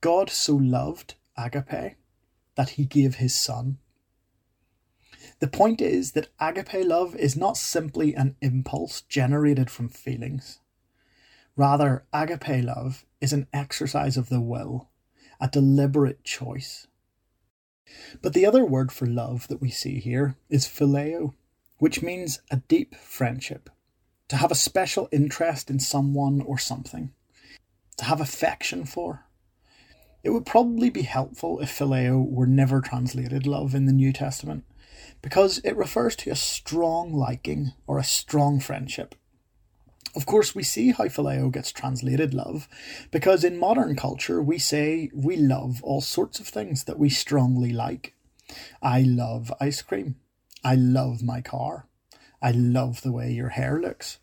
God 0.00 0.30
so 0.30 0.56
loved 0.56 1.14
agape 1.36 1.96
that 2.54 2.70
he 2.70 2.84
gave 2.84 3.16
his 3.16 3.34
son. 3.34 3.78
The 5.40 5.48
point 5.48 5.80
is 5.80 6.12
that 6.12 6.28
agape 6.40 6.86
love 6.86 7.14
is 7.16 7.36
not 7.36 7.56
simply 7.56 8.14
an 8.14 8.36
impulse 8.40 9.02
generated 9.02 9.70
from 9.70 9.88
feelings. 9.88 10.60
Rather, 11.56 12.04
agape 12.12 12.64
love 12.64 13.04
is 13.20 13.32
an 13.32 13.46
exercise 13.52 14.16
of 14.16 14.30
the 14.30 14.40
will, 14.40 14.88
a 15.40 15.48
deliberate 15.48 16.24
choice. 16.24 16.86
But 18.22 18.34
the 18.34 18.46
other 18.46 18.64
word 18.64 18.92
for 18.92 19.06
love 19.06 19.48
that 19.48 19.60
we 19.60 19.70
see 19.70 20.00
here 20.00 20.36
is 20.48 20.66
phileo, 20.66 21.34
which 21.78 22.02
means 22.02 22.40
a 22.50 22.56
deep 22.56 22.94
friendship, 22.94 23.70
to 24.28 24.36
have 24.36 24.50
a 24.50 24.56
special 24.56 25.08
interest 25.10 25.70
in 25.70 25.78
someone 25.78 26.40
or 26.40 26.58
something, 26.58 27.12
to 27.96 28.04
have 28.04 28.20
affection 28.20 28.84
for. 28.84 29.26
It 30.22 30.30
would 30.30 30.44
probably 30.44 30.90
be 30.90 31.02
helpful 31.02 31.60
if 31.60 31.76
phileo 31.76 32.22
were 32.22 32.46
never 32.46 32.80
translated 32.80 33.46
love 33.46 33.74
in 33.74 33.86
the 33.86 33.92
New 33.92 34.12
Testament, 34.12 34.64
because 35.22 35.58
it 35.58 35.76
refers 35.76 36.14
to 36.16 36.30
a 36.30 36.36
strong 36.36 37.14
liking 37.14 37.72
or 37.86 37.98
a 37.98 38.04
strong 38.04 38.60
friendship. 38.60 39.14
Of 40.16 40.26
course, 40.26 40.54
we 40.54 40.64
see 40.64 40.90
how 40.90 41.04
phileo 41.04 41.52
gets 41.52 41.70
translated 41.70 42.34
love, 42.34 42.68
because 43.10 43.44
in 43.44 43.58
modern 43.58 43.94
culture 43.94 44.42
we 44.42 44.58
say 44.58 45.10
we 45.14 45.36
love 45.36 45.82
all 45.84 46.00
sorts 46.00 46.40
of 46.40 46.48
things 46.48 46.84
that 46.84 46.98
we 46.98 47.08
strongly 47.08 47.72
like. 47.72 48.14
I 48.82 49.02
love 49.02 49.52
ice 49.60 49.82
cream. 49.82 50.16
I 50.64 50.74
love 50.74 51.22
my 51.22 51.40
car. 51.40 51.86
I 52.42 52.50
love 52.50 53.02
the 53.02 53.12
way 53.12 53.30
your 53.30 53.50
hair 53.50 53.80
looks. 53.80 54.18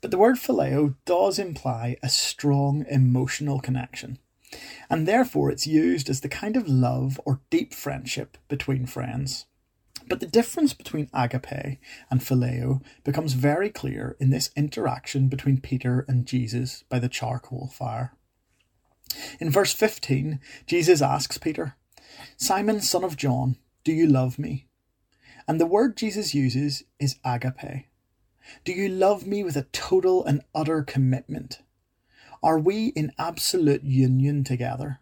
But 0.00 0.10
the 0.10 0.18
word 0.18 0.36
phileo 0.36 0.96
does 1.04 1.38
imply 1.38 1.96
a 2.02 2.08
strong 2.08 2.84
emotional 2.88 3.60
connection, 3.60 4.18
and 4.88 5.06
therefore 5.06 5.50
it's 5.50 5.66
used 5.66 6.08
as 6.08 6.20
the 6.20 6.28
kind 6.28 6.56
of 6.56 6.68
love 6.68 7.20
or 7.24 7.40
deep 7.50 7.74
friendship 7.74 8.38
between 8.48 8.86
friends. 8.86 9.46
But 10.08 10.20
the 10.20 10.26
difference 10.26 10.72
between 10.72 11.10
agape 11.12 11.78
and 12.10 12.20
phileo 12.20 12.82
becomes 13.04 13.34
very 13.34 13.68
clear 13.68 14.16
in 14.18 14.30
this 14.30 14.50
interaction 14.56 15.28
between 15.28 15.60
Peter 15.60 16.06
and 16.08 16.26
Jesus 16.26 16.84
by 16.88 16.98
the 16.98 17.08
charcoal 17.08 17.68
fire. 17.68 18.14
In 19.38 19.50
verse 19.50 19.72
15, 19.72 20.40
Jesus 20.66 21.02
asks 21.02 21.36
Peter, 21.38 21.76
Simon, 22.36 22.80
son 22.80 23.04
of 23.04 23.16
John, 23.16 23.56
do 23.84 23.92
you 23.92 24.06
love 24.06 24.38
me? 24.38 24.66
And 25.46 25.60
the 25.60 25.66
word 25.66 25.96
Jesus 25.96 26.34
uses 26.34 26.84
is 26.98 27.16
agape. 27.24 27.86
Do 28.64 28.72
you 28.72 28.88
love 28.88 29.26
me 29.26 29.44
with 29.44 29.56
a 29.56 29.66
total 29.72 30.24
and 30.24 30.42
utter 30.54 30.82
commitment? 30.82 31.60
Are 32.42 32.58
we 32.58 32.88
in 32.88 33.12
absolute 33.18 33.82
union 33.82 34.44
together? 34.44 35.00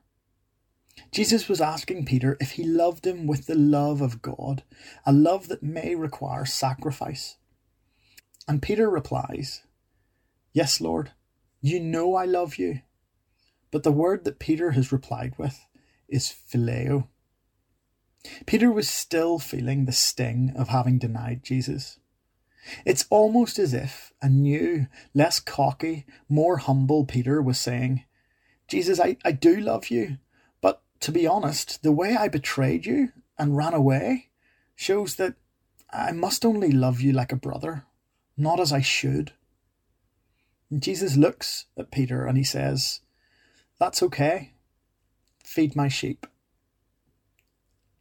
Jesus 1.12 1.49
was 1.49 1.61
asking 1.61 2.05
Peter 2.05 2.37
if 2.41 2.53
he 2.53 2.65
loved 2.65 3.07
him 3.07 3.26
with 3.26 3.47
the 3.47 3.55
love 3.55 4.00
of 4.00 4.23
God, 4.23 4.62
a 5.05 5.12
love 5.12 5.49
that 5.49 5.62
may 5.62 5.95
require 5.95 6.45
sacrifice. 6.45 7.37
And 8.49 8.62
Peter 8.62 8.88
replies, 8.88 9.62
Yes, 10.53 10.81
Lord, 10.81 11.12
you 11.61 11.81
know 11.81 12.15
I 12.15 12.25
love 12.25 12.57
you. 12.57 12.81
But 13.71 13.83
the 13.83 13.93
word 13.93 14.25
that 14.25 14.38
Peter 14.38 14.73
has 14.73 14.93
replied 14.93 15.35
with 15.37 15.67
is 16.09 16.35
phileo. 16.50 17.09
Peter 18.47 18.71
was 18.71 18.88
still 18.88 19.38
feeling 19.38 19.85
the 19.85 19.93
sting 19.93 20.53
of 20.57 20.69
having 20.69 20.99
denied 20.99 21.43
Jesus. 21.43 21.99
It's 22.85 23.07
almost 23.11 23.59
as 23.59 23.73
if 23.75 24.12
a 24.21 24.29
new, 24.29 24.87
less 25.15 25.41
cocky, 25.41 26.07
more 26.29 26.59
humble 26.59 27.05
Peter 27.05 27.41
was 27.41 27.59
saying, 27.59 28.05
Jesus, 28.69 28.99
I, 28.99 29.17
I 29.25 29.33
do 29.33 29.61
love 29.61 29.88
you, 29.88 30.19
to 31.00 31.12
be 31.12 31.26
honest, 31.26 31.83
the 31.83 31.93
way 31.93 32.17
I 32.17 32.29
betrayed 32.29 32.87
you 32.87 33.12
and 33.38 33.57
ran 33.57 33.75
away 33.75 34.31
shows 34.75 35.17
that 35.17 35.35
I 35.91 36.12
must 36.12 36.45
only 36.45 36.71
love 36.71 37.00
you 37.00 37.12
like 37.12 37.33
a 37.33 37.37
brother, 37.37 37.85
not 38.37 38.61
as 38.61 38.73
I 38.73 38.81
should. 38.81 39.33
And 40.71 40.83
Jesus 40.83 41.17
looks 41.17 41.67
at 41.79 41.91
Peter 41.91 42.26
and 42.26 42.37
he 42.37 42.45
says, 42.45 43.00
That's 43.79 44.03
okay. 44.03 44.53
Feed 45.45 45.76
my 45.76 45.88
sheep. 45.88 46.26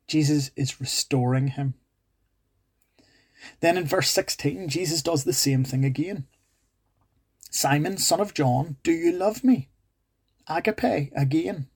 Jesus 0.07 0.51
is 0.55 0.79
restoring 0.79 1.49
him. 1.49 1.75
Then 3.59 3.77
in 3.77 3.85
verse 3.85 4.09
16, 4.09 4.69
Jesus 4.69 5.01
does 5.01 5.23
the 5.23 5.33
same 5.33 5.63
thing 5.63 5.85
again. 5.85 6.25
Simon, 7.49 7.97
son 7.97 8.19
of 8.19 8.33
John, 8.33 8.77
do 8.83 8.91
you 8.91 9.11
love 9.11 9.43
me? 9.43 9.69
Agape 10.47 11.11
again. 11.15 11.67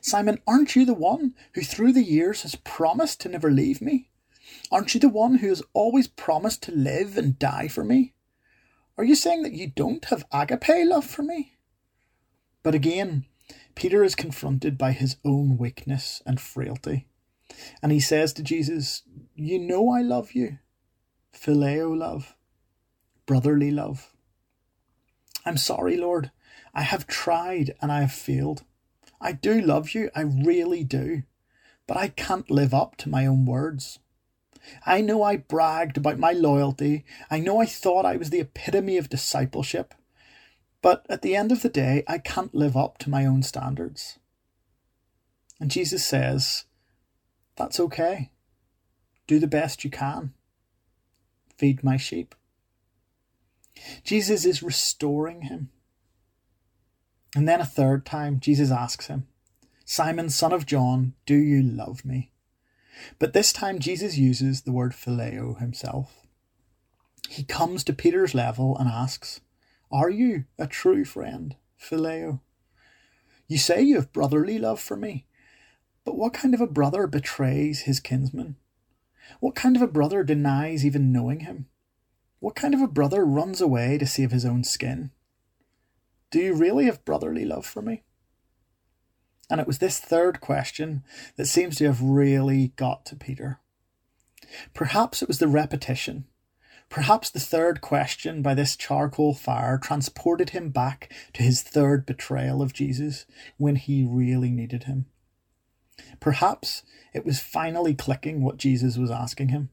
Simon, 0.00 0.38
aren't 0.46 0.76
you 0.76 0.84
the 0.84 0.94
one 0.94 1.34
who 1.54 1.62
through 1.62 1.92
the 1.92 2.02
years 2.02 2.42
has 2.42 2.54
promised 2.54 3.20
to 3.20 3.28
never 3.28 3.50
leave 3.50 3.80
me? 3.80 4.10
Aren't 4.70 4.94
you 4.94 5.00
the 5.00 5.08
one 5.08 5.36
who 5.36 5.48
has 5.48 5.62
always 5.72 6.08
promised 6.08 6.62
to 6.64 6.72
live 6.72 7.16
and 7.16 7.38
die 7.38 7.68
for 7.68 7.84
me? 7.84 8.14
Are 8.96 9.04
you 9.04 9.14
saying 9.14 9.42
that 9.42 9.52
you 9.52 9.68
don't 9.68 10.04
have 10.06 10.26
agape 10.32 10.86
love 10.86 11.04
for 11.04 11.22
me? 11.22 11.56
But 12.62 12.74
again, 12.74 13.26
Peter 13.74 14.02
is 14.02 14.14
confronted 14.14 14.76
by 14.76 14.92
his 14.92 15.16
own 15.24 15.56
weakness 15.56 16.22
and 16.26 16.40
frailty. 16.40 17.06
And 17.82 17.92
he 17.92 18.00
says 18.00 18.32
to 18.34 18.42
Jesus, 18.42 19.02
You 19.34 19.58
know 19.58 19.90
I 19.90 20.02
love 20.02 20.32
you. 20.32 20.58
Phileo 21.32 21.96
love, 21.96 22.34
brotherly 23.26 23.70
love. 23.70 24.12
I'm 25.46 25.56
sorry, 25.56 25.96
Lord. 25.96 26.30
I 26.74 26.82
have 26.82 27.06
tried 27.06 27.74
and 27.80 27.90
I 27.90 28.00
have 28.00 28.12
failed. 28.12 28.64
I 29.20 29.32
do 29.32 29.60
love 29.60 29.94
you, 29.94 30.10
I 30.14 30.22
really 30.22 30.84
do, 30.84 31.22
but 31.86 31.96
I 31.96 32.08
can't 32.08 32.50
live 32.50 32.72
up 32.72 32.96
to 32.96 33.08
my 33.08 33.26
own 33.26 33.46
words. 33.46 33.98
I 34.84 35.00
know 35.00 35.22
I 35.22 35.36
bragged 35.36 35.96
about 35.96 36.18
my 36.18 36.32
loyalty, 36.32 37.04
I 37.30 37.40
know 37.40 37.60
I 37.60 37.66
thought 37.66 38.04
I 38.04 38.16
was 38.16 38.30
the 38.30 38.40
epitome 38.40 38.96
of 38.96 39.08
discipleship, 39.08 39.94
but 40.82 41.04
at 41.08 41.22
the 41.22 41.34
end 41.34 41.50
of 41.50 41.62
the 41.62 41.68
day, 41.68 42.04
I 42.06 42.18
can't 42.18 42.54
live 42.54 42.76
up 42.76 42.98
to 42.98 43.10
my 43.10 43.26
own 43.26 43.42
standards. 43.42 44.18
And 45.60 45.70
Jesus 45.70 46.04
says, 46.04 46.64
That's 47.56 47.80
okay. 47.80 48.30
Do 49.26 49.38
the 49.38 49.48
best 49.48 49.84
you 49.84 49.90
can. 49.90 50.34
Feed 51.56 51.82
my 51.82 51.96
sheep. 51.96 52.34
Jesus 54.04 54.44
is 54.44 54.62
restoring 54.62 55.42
him. 55.42 55.70
And 57.34 57.48
then 57.48 57.60
a 57.60 57.66
third 57.66 58.06
time, 58.06 58.40
Jesus 58.40 58.70
asks 58.70 59.06
him, 59.06 59.26
Simon, 59.84 60.28
son 60.30 60.52
of 60.52 60.66
John, 60.66 61.14
do 61.26 61.34
you 61.34 61.62
love 61.62 62.04
me? 62.04 62.30
But 63.18 63.32
this 63.32 63.52
time, 63.52 63.78
Jesus 63.78 64.18
uses 64.18 64.62
the 64.62 64.72
word 64.72 64.92
phileo 64.92 65.58
himself. 65.58 66.26
He 67.28 67.44
comes 67.44 67.84
to 67.84 67.92
Peter's 67.92 68.34
level 68.34 68.76
and 68.76 68.88
asks, 68.88 69.40
Are 69.90 70.10
you 70.10 70.44
a 70.58 70.66
true 70.66 71.04
friend, 71.04 71.56
phileo? 71.80 72.40
You 73.46 73.58
say 73.58 73.82
you 73.82 73.96
have 73.96 74.12
brotherly 74.12 74.58
love 74.58 74.80
for 74.80 74.96
me, 74.96 75.26
but 76.04 76.16
what 76.16 76.34
kind 76.34 76.54
of 76.54 76.60
a 76.60 76.66
brother 76.66 77.06
betrays 77.06 77.82
his 77.82 78.00
kinsman? 78.00 78.56
What 79.40 79.54
kind 79.54 79.76
of 79.76 79.82
a 79.82 79.86
brother 79.86 80.24
denies 80.24 80.84
even 80.84 81.12
knowing 81.12 81.40
him? 81.40 81.66
What 82.40 82.54
kind 82.54 82.74
of 82.74 82.80
a 82.80 82.88
brother 82.88 83.24
runs 83.24 83.60
away 83.60 83.98
to 83.98 84.06
save 84.06 84.30
his 84.30 84.44
own 84.44 84.64
skin? 84.64 85.10
Do 86.30 86.40
you 86.40 86.54
really 86.54 86.84
have 86.86 87.04
brotherly 87.04 87.44
love 87.44 87.64
for 87.64 87.80
me? 87.80 88.02
And 89.50 89.60
it 89.60 89.66
was 89.66 89.78
this 89.78 89.98
third 89.98 90.40
question 90.40 91.02
that 91.36 91.46
seems 91.46 91.76
to 91.76 91.86
have 91.86 92.02
really 92.02 92.72
got 92.76 93.06
to 93.06 93.16
Peter. 93.16 93.60
Perhaps 94.74 95.22
it 95.22 95.28
was 95.28 95.38
the 95.38 95.48
repetition. 95.48 96.26
Perhaps 96.90 97.30
the 97.30 97.40
third 97.40 97.80
question 97.80 98.40
by 98.42 98.54
this 98.54 98.76
charcoal 98.76 99.34
fire 99.34 99.78
transported 99.78 100.50
him 100.50 100.70
back 100.70 101.12
to 101.34 101.42
his 101.42 101.62
third 101.62 102.06
betrayal 102.06 102.62
of 102.62 102.72
Jesus 102.72 103.26
when 103.56 103.76
he 103.76 104.06
really 104.08 104.50
needed 104.50 104.84
him. 104.84 105.06
Perhaps 106.20 106.82
it 107.12 107.24
was 107.24 107.40
finally 107.40 107.94
clicking 107.94 108.42
what 108.42 108.56
Jesus 108.56 108.96
was 108.96 109.10
asking 109.10 109.48
him. 109.48 109.70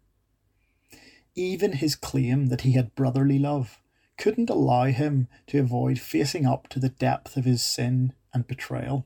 Even 1.36 1.74
his 1.74 1.96
claim 1.96 2.48
that 2.48 2.62
he 2.62 2.74
had 2.74 2.96
brotherly 2.96 3.40
love 3.40 3.80
couldn't 4.18 4.50
allow 4.50 4.86
him 4.86 5.28
to 5.48 5.60
avoid 5.60 6.00
facing 6.00 6.46
up 6.46 6.68
to 6.70 6.80
the 6.80 6.90
depth 6.90 7.38
of 7.38 7.46
his 7.46 7.64
sin 7.64 8.14
and 8.34 8.48
betrayal. 8.48 9.06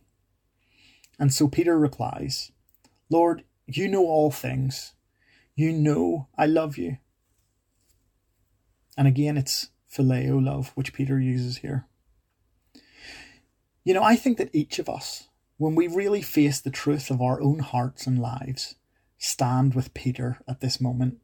And 1.18 1.34
so 1.34 1.48
Peter 1.48 1.78
replies, 1.78 2.52
Lord, 3.10 3.44
you 3.66 3.88
know 3.88 4.06
all 4.06 4.32
things. 4.32 4.94
You 5.56 5.74
know 5.74 6.28
I 6.38 6.46
love 6.46 6.78
you. 6.78 6.98
And 8.98 9.08
again, 9.08 9.38
it's 9.38 9.70
phileo 9.92 10.44
love, 10.44 10.72
which 10.76 10.94
Peter 10.94 11.20
uses 11.20 11.58
here. 11.58 11.88
You 13.84 13.94
know, 13.94 14.04
I 14.04 14.16
think 14.16 14.38
that 14.38 14.54
each 14.54 14.80
of 14.80 14.90
us, 14.90 15.30
when 15.58 15.76
we 15.76 15.88
really 15.88 16.22
face 16.22 16.62
the 16.62 16.70
truth 16.70 17.10
of 17.10 17.22
our 17.22 17.42
own 17.42 17.60
hearts 17.60 18.06
and 18.08 18.20
lives, 18.20 18.76
stand 19.18 19.74
with 19.74 19.94
Peter 19.94 20.40
at 20.48 20.62
this 20.62 20.80
moment 20.80 21.18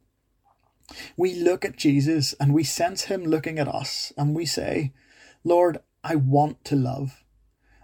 we 1.18 1.34
look 1.34 1.66
at 1.66 1.78
Jesus 1.78 2.34
and 2.34 2.54
we 2.54 2.64
sense 2.64 3.04
him 3.04 3.24
looking 3.24 3.60
at 3.60 3.68
us 3.68 4.14
and 4.18 4.36
we 4.36 4.46
say, 4.46 4.94
Lord, 5.44 5.80
I 6.04 6.16
want 6.16 6.64
to 6.66 6.76
love. 6.76 7.24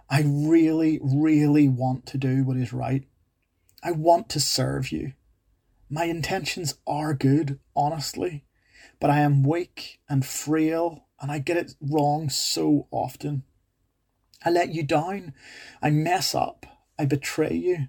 I 0.08 0.22
really, 0.26 1.00
really 1.02 1.68
want 1.68 2.06
to 2.06 2.18
do 2.18 2.44
what 2.44 2.56
is 2.56 2.72
right. 2.72 3.04
I 3.82 3.92
want 3.92 4.28
to 4.30 4.40
serve 4.40 4.92
you. 4.92 5.14
My 5.88 6.04
intentions 6.04 6.74
are 6.86 7.14
good, 7.14 7.58
honestly, 7.74 8.44
but 9.00 9.10
I 9.10 9.20
am 9.20 9.42
weak 9.42 10.00
and 10.08 10.24
frail 10.24 11.06
and 11.20 11.30
I 11.30 11.38
get 11.38 11.56
it 11.56 11.74
wrong 11.80 12.28
so 12.28 12.86
often. 12.90 13.44
I 14.44 14.50
let 14.50 14.74
you 14.74 14.82
down. 14.82 15.34
I 15.80 15.90
mess 15.90 16.34
up. 16.34 16.66
I 16.98 17.04
betray 17.04 17.54
you. 17.54 17.88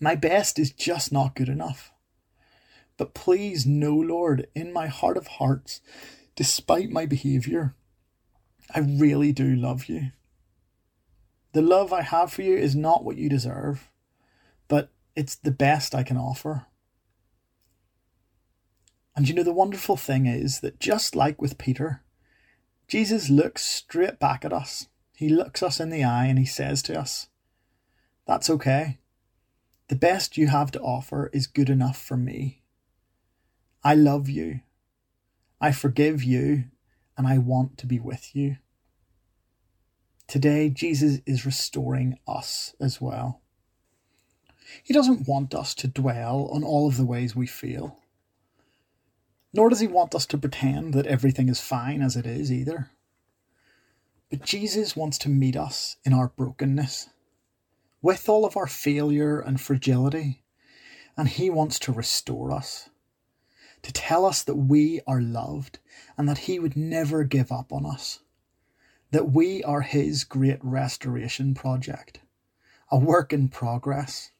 My 0.00 0.14
best 0.14 0.58
is 0.58 0.70
just 0.70 1.12
not 1.12 1.34
good 1.34 1.48
enough. 1.48 1.92
But 2.98 3.14
please 3.14 3.64
know, 3.64 3.94
Lord, 3.94 4.48
in 4.54 4.72
my 4.72 4.88
heart 4.88 5.16
of 5.16 5.26
hearts, 5.26 5.80
despite 6.36 6.90
my 6.90 7.06
behaviour, 7.06 7.74
I 8.74 8.80
really 8.80 9.32
do 9.32 9.54
love 9.54 9.86
you. 9.86 10.10
The 11.52 11.62
love 11.62 11.92
I 11.92 12.02
have 12.02 12.32
for 12.32 12.42
you 12.42 12.56
is 12.56 12.76
not 12.76 13.04
what 13.04 13.16
you 13.16 13.30
deserve, 13.30 13.88
but 14.66 14.90
it's 15.16 15.36
the 15.36 15.50
best 15.50 15.94
I 15.94 16.02
can 16.02 16.18
offer. 16.18 16.66
And 19.16 19.28
you 19.28 19.34
know, 19.34 19.42
the 19.42 19.52
wonderful 19.52 19.96
thing 19.96 20.26
is 20.26 20.60
that 20.60 20.78
just 20.78 21.16
like 21.16 21.40
with 21.40 21.56
Peter, 21.56 22.02
Jesus 22.88 23.30
looks 23.30 23.64
straight 23.64 24.18
back 24.18 24.44
at 24.44 24.52
us. 24.52 24.88
He 25.16 25.28
looks 25.28 25.62
us 25.62 25.80
in 25.80 25.90
the 25.90 26.04
eye 26.04 26.26
and 26.26 26.38
he 26.38 26.46
says 26.46 26.82
to 26.82 26.98
us, 26.98 27.28
That's 28.26 28.50
okay. 28.50 28.98
The 29.88 29.96
best 29.96 30.36
you 30.36 30.48
have 30.48 30.70
to 30.72 30.80
offer 30.80 31.30
is 31.32 31.46
good 31.46 31.70
enough 31.70 32.00
for 32.00 32.16
me. 32.16 32.57
I 33.82 33.94
love 33.94 34.28
you. 34.28 34.60
I 35.60 35.72
forgive 35.72 36.22
you 36.22 36.64
and 37.16 37.26
I 37.26 37.38
want 37.38 37.78
to 37.78 37.86
be 37.86 37.98
with 37.98 38.34
you. 38.34 38.56
Today, 40.26 40.68
Jesus 40.68 41.20
is 41.26 41.46
restoring 41.46 42.18
us 42.26 42.74
as 42.80 43.00
well. 43.00 43.40
He 44.84 44.92
doesn't 44.92 45.26
want 45.26 45.54
us 45.54 45.74
to 45.76 45.88
dwell 45.88 46.50
on 46.52 46.62
all 46.62 46.86
of 46.86 46.96
the 46.96 47.06
ways 47.06 47.34
we 47.34 47.46
feel. 47.46 47.98
Nor 49.54 49.70
does 49.70 49.80
he 49.80 49.86
want 49.86 50.14
us 50.14 50.26
to 50.26 50.38
pretend 50.38 50.92
that 50.92 51.06
everything 51.06 51.48
is 51.48 51.60
fine 51.60 52.02
as 52.02 52.16
it 52.16 52.26
is 52.26 52.52
either. 52.52 52.90
But 54.30 54.44
Jesus 54.44 54.94
wants 54.94 55.16
to 55.18 55.30
meet 55.30 55.56
us 55.56 55.96
in 56.04 56.12
our 56.12 56.28
brokenness, 56.28 57.08
with 58.02 58.28
all 58.28 58.44
of 58.44 58.56
our 58.56 58.66
failure 58.66 59.40
and 59.40 59.58
fragility, 59.58 60.42
and 61.16 61.28
he 61.28 61.48
wants 61.48 61.78
to 61.80 61.92
restore 61.92 62.52
us, 62.52 62.90
to 63.82 63.92
tell 63.92 64.24
us 64.24 64.42
that 64.42 64.56
we 64.56 65.00
are 65.06 65.20
loved 65.20 65.78
and 66.16 66.28
that 66.28 66.38
he 66.38 66.58
would 66.58 66.76
never 66.76 67.24
give 67.24 67.52
up 67.52 67.72
on 67.72 67.86
us 67.86 68.20
that 69.10 69.32
we 69.32 69.62
are 69.64 69.80
His 69.80 70.24
great 70.24 70.58
restoration 70.62 71.54
project, 71.54 72.20
a 72.90 72.98
work 72.98 73.32
in 73.32 73.48
progress. 73.48 74.32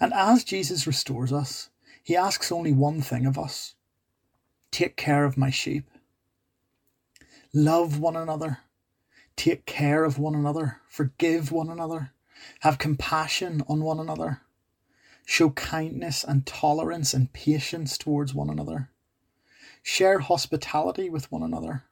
And 0.00 0.12
as 0.12 0.44
Jesus 0.44 0.86
restores 0.86 1.32
us, 1.32 1.70
He 2.02 2.16
asks 2.16 2.50
only 2.50 2.72
one 2.72 3.00
thing 3.00 3.26
of 3.26 3.38
us 3.38 3.74
take 4.70 4.96
care 4.96 5.24
of 5.24 5.38
my 5.38 5.48
sheep. 5.48 5.90
Love 7.54 7.98
one 7.98 8.16
another, 8.16 8.58
take 9.34 9.64
care 9.64 10.04
of 10.04 10.18
one 10.18 10.34
another, 10.34 10.80
forgive 10.86 11.50
one 11.50 11.70
another, 11.70 12.12
have 12.60 12.76
compassion 12.76 13.62
on 13.66 13.82
one 13.82 13.98
another, 13.98 14.42
show 15.28 15.50
kindness 15.50 16.24
and 16.24 16.46
tolerance 16.46 17.12
and 17.12 17.32
patience 17.32 17.98
towards 17.98 18.34
one 18.34 18.48
another, 18.48 18.90
share 19.82 20.20
hospitality 20.20 21.10
with 21.10 21.30
one 21.30 21.42
another 21.42 21.84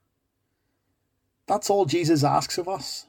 that's 1.47 1.71
all 1.71 1.85
Jesus 1.85 2.25
asks 2.25 2.59
of 2.59 2.69
us. 2.69 3.07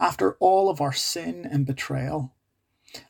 After 0.00 0.34
all 0.40 0.70
of 0.70 0.80
our 0.80 0.92
sin 0.92 1.46
and 1.50 1.66
betrayal, 1.66 2.32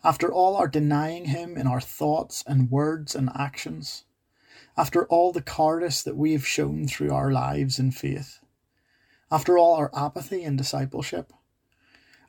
after 0.03 0.33
all 0.33 0.57
our 0.57 0.67
denying 0.69 1.27
Him 1.27 1.57
in 1.57 1.67
our 1.67 1.81
thoughts 1.81 2.43
and 2.47 2.71
words 2.71 3.15
and 3.15 3.31
actions, 3.35 4.05
after 4.77 5.07
all 5.07 5.33
the 5.33 5.43
cowardice 5.43 6.03
that 6.03 6.17
we 6.17 6.33
have 6.33 6.47
shown 6.47 6.89
through 6.89 7.13
our 7.13 7.31
lives 7.31 7.79
in 7.79 7.93
faith, 7.93 8.41
after 9.31 9.57
all 9.57 9.75
our 9.75 9.91
apathy 9.95 10.43
in 10.43 10.57
discipleship, 10.57 11.33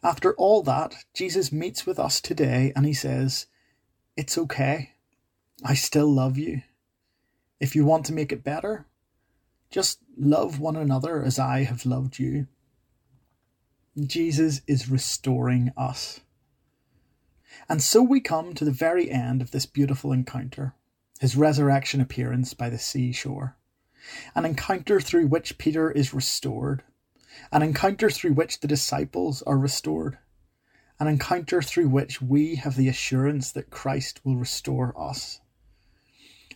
after 0.03 0.35
all 0.35 0.61
that, 0.61 1.05
Jesus 1.15 1.51
meets 1.51 1.87
with 1.87 1.97
us 1.97 2.21
today 2.21 2.71
and 2.75 2.85
He 2.85 2.93
says, 2.93 3.47
It's 4.17 4.37
okay. 4.37 4.91
I 5.63 5.73
still 5.73 6.07
love 6.07 6.37
you. 6.37 6.61
If 7.59 7.75
you 7.75 7.85
want 7.85 8.05
to 8.05 8.13
make 8.13 8.31
it 8.31 8.43
better, 8.43 8.85
just 9.69 9.99
love 10.17 10.59
one 10.59 10.75
another 10.75 11.23
as 11.23 11.37
I 11.37 11.63
have 11.63 11.85
loved 11.85 12.19
you. 12.19 12.47
Jesus 13.99 14.61
is 14.67 14.89
restoring 14.89 15.71
us. 15.77 16.21
And 17.67 17.81
so 17.81 18.01
we 18.01 18.19
come 18.19 18.53
to 18.53 18.65
the 18.65 18.71
very 18.71 19.09
end 19.09 19.41
of 19.41 19.51
this 19.51 19.65
beautiful 19.65 20.11
encounter, 20.11 20.75
his 21.19 21.35
resurrection 21.35 22.01
appearance 22.01 22.53
by 22.53 22.69
the 22.69 22.77
seashore, 22.77 23.57
an 24.35 24.45
encounter 24.45 24.99
through 24.99 25.27
which 25.27 25.57
Peter 25.57 25.89
is 25.89 26.13
restored, 26.13 26.83
an 27.51 27.61
encounter 27.61 28.09
through 28.09 28.33
which 28.33 28.59
the 28.59 28.67
disciples 28.67 29.41
are 29.43 29.57
restored, 29.57 30.17
an 30.99 31.07
encounter 31.07 31.61
through 31.61 31.89
which 31.89 32.21
we 32.21 32.55
have 32.55 32.75
the 32.75 32.87
assurance 32.87 33.51
that 33.51 33.69
Christ 33.69 34.21
will 34.23 34.37
restore 34.37 34.93
us. 34.97 35.41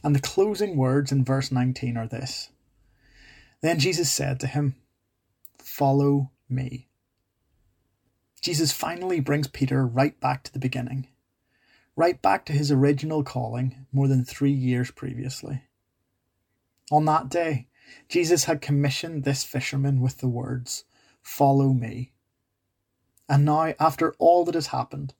And 0.04 0.16
the 0.16 0.22
closing 0.22 0.78
words 0.78 1.12
in 1.12 1.26
verse 1.26 1.52
19 1.52 1.98
are 1.98 2.08
this 2.08 2.50
then 3.62 3.80
Jesus 3.80 4.12
said 4.12 4.40
to 4.40 4.48
him, 4.48 4.76
Follow 5.58 6.32
me. 6.50 6.88
Jesus 8.42 8.72
finally 8.72 9.20
brings 9.20 9.48
Peter 9.48 9.86
right 9.86 10.18
back 10.20 10.44
to 10.44 10.54
the 10.54 10.60
beginning, 10.60 11.08
right 11.96 12.22
back 12.22 12.46
to 12.46 12.54
his 12.54 12.72
original 12.72 13.24
calling 13.24 13.86
more 13.92 14.08
than 14.08 14.24
three 14.24 14.52
years 14.52 14.92
previously. 14.92 15.64
On 16.90 17.06
that 17.06 17.30
day, 17.30 17.68
Jesus 18.08 18.46
had 18.46 18.62
commissioned 18.62 19.24
this 19.24 19.44
fisherman 19.44 20.00
with 20.00 20.20
the 20.20 20.28
words, 20.28 20.86
Follow 21.22 21.74
me. 21.74 22.14
And 23.30 23.46
now, 23.46 23.76
after 23.80 24.16
all 24.18 24.44
that 24.46 24.56
has 24.56 24.68
happened, 24.68 25.14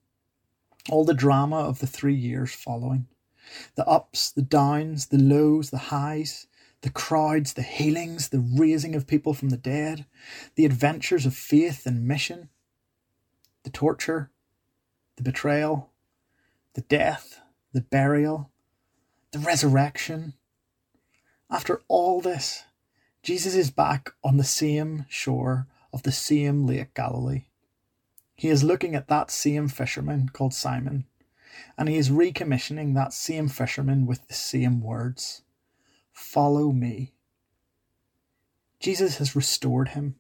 all 0.90 1.06
the 1.06 1.14
drama 1.14 1.58
of 1.58 1.80
the 1.80 1.88
three 1.88 2.16
years 2.16 2.54
following, 2.54 3.08
the 3.76 3.88
ups, 3.88 4.32
the 4.32 4.42
downs, 4.42 5.08
the 5.08 5.20
lows, 5.20 5.70
the 5.70 5.78
highs, 5.78 6.48
the 6.82 6.90
crowds, 6.90 7.54
the 7.54 7.62
healings, 7.62 8.30
the 8.30 8.40
raising 8.40 8.96
of 8.96 9.06
people 9.06 9.34
from 9.34 9.50
the 9.50 9.58
dead, 9.58 10.06
the 10.56 10.66
adventures 10.66 11.26
of 11.26 11.36
faith 11.36 11.86
and 11.86 12.08
mission, 12.08 12.50
the 13.64 13.70
torture, 13.70 14.32
the 15.18 15.24
betrayal, 15.24 15.92
the 16.74 16.82
death, 16.82 17.42
the 17.74 17.82
burial, 17.82 18.50
the 19.32 19.40
resurrection. 19.40 20.34
After 21.52 21.82
all 21.88 22.22
this, 22.22 22.64
Jesus 23.22 23.54
is 23.54 23.70
back 23.70 24.14
on 24.24 24.38
the 24.38 24.44
same 24.44 25.06
shore 25.10 25.68
of 25.94 26.04
the 26.04 26.12
same 26.12 26.66
Lake 26.66 26.94
Galilee. 26.94 27.49
He 28.40 28.48
is 28.48 28.64
looking 28.64 28.96
at 28.96 29.10
that 29.10 29.30
same 29.32 29.68
fisherman 29.68 30.30
called 30.30 30.54
Simon, 30.54 31.04
and 31.78 31.90
he 31.90 31.98
is 31.98 32.10
recommissioning 32.10 32.96
that 32.96 33.12
same 33.12 33.50
fisherman 33.50 34.06
with 34.06 34.26
the 34.30 34.34
same 34.34 34.80
words 34.80 35.42
Follow 36.14 36.72
me. 36.72 37.12
Jesus 38.80 39.18
has 39.18 39.36
restored 39.36 39.90
him. 39.90 40.16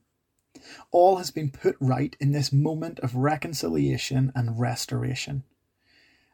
All 0.91 1.15
has 1.15 1.32
been 1.32 1.49
put 1.49 1.77
right 1.79 2.13
in 2.19 2.34
this 2.34 2.51
moment 2.51 2.99
of 2.99 3.15
reconciliation 3.15 4.34
and 4.36 4.60
restoration. 4.60 5.45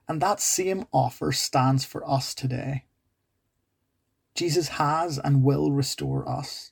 And 0.07 0.19
that 0.23 0.39
same 0.39 0.87
offer 0.91 1.31
stands 1.31 1.85
for 1.85 2.03
us 2.09 2.33
today. 2.33 2.85
Jesus 4.33 4.69
has 4.69 5.19
and 5.19 5.43
will 5.43 5.71
restore 5.71 6.27
us. 6.27 6.71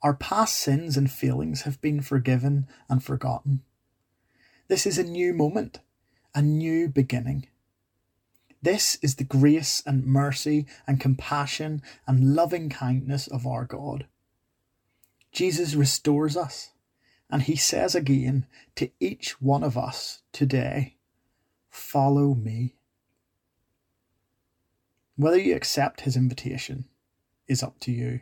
Our 0.00 0.14
past 0.14 0.54
sins 0.54 0.96
and 0.96 1.10
failings 1.10 1.62
have 1.62 1.80
been 1.80 2.00
forgiven 2.02 2.68
and 2.88 3.02
forgotten. 3.02 3.62
This 4.68 4.86
is 4.86 4.98
a 4.98 5.04
new 5.04 5.32
moment, 5.32 5.80
a 6.34 6.42
new 6.42 6.88
beginning. 6.88 7.46
This 8.62 8.96
is 9.00 9.14
the 9.14 9.24
grace 9.24 9.82
and 9.86 10.04
mercy 10.04 10.66
and 10.86 11.00
compassion 11.00 11.82
and 12.06 12.34
loving 12.34 12.68
kindness 12.68 13.28
of 13.28 13.46
our 13.46 13.64
God. 13.64 14.06
Jesus 15.30 15.74
restores 15.74 16.36
us, 16.36 16.70
and 17.30 17.42
he 17.42 17.54
says 17.54 17.94
again 17.94 18.46
to 18.74 18.90
each 18.98 19.40
one 19.40 19.62
of 19.62 19.78
us 19.78 20.22
today, 20.32 20.96
Follow 21.68 22.34
me. 22.34 22.74
Whether 25.14 25.38
you 25.38 25.54
accept 25.54 26.00
his 26.00 26.16
invitation 26.16 26.86
is 27.46 27.62
up 27.62 27.78
to 27.80 27.92
you. 27.92 28.20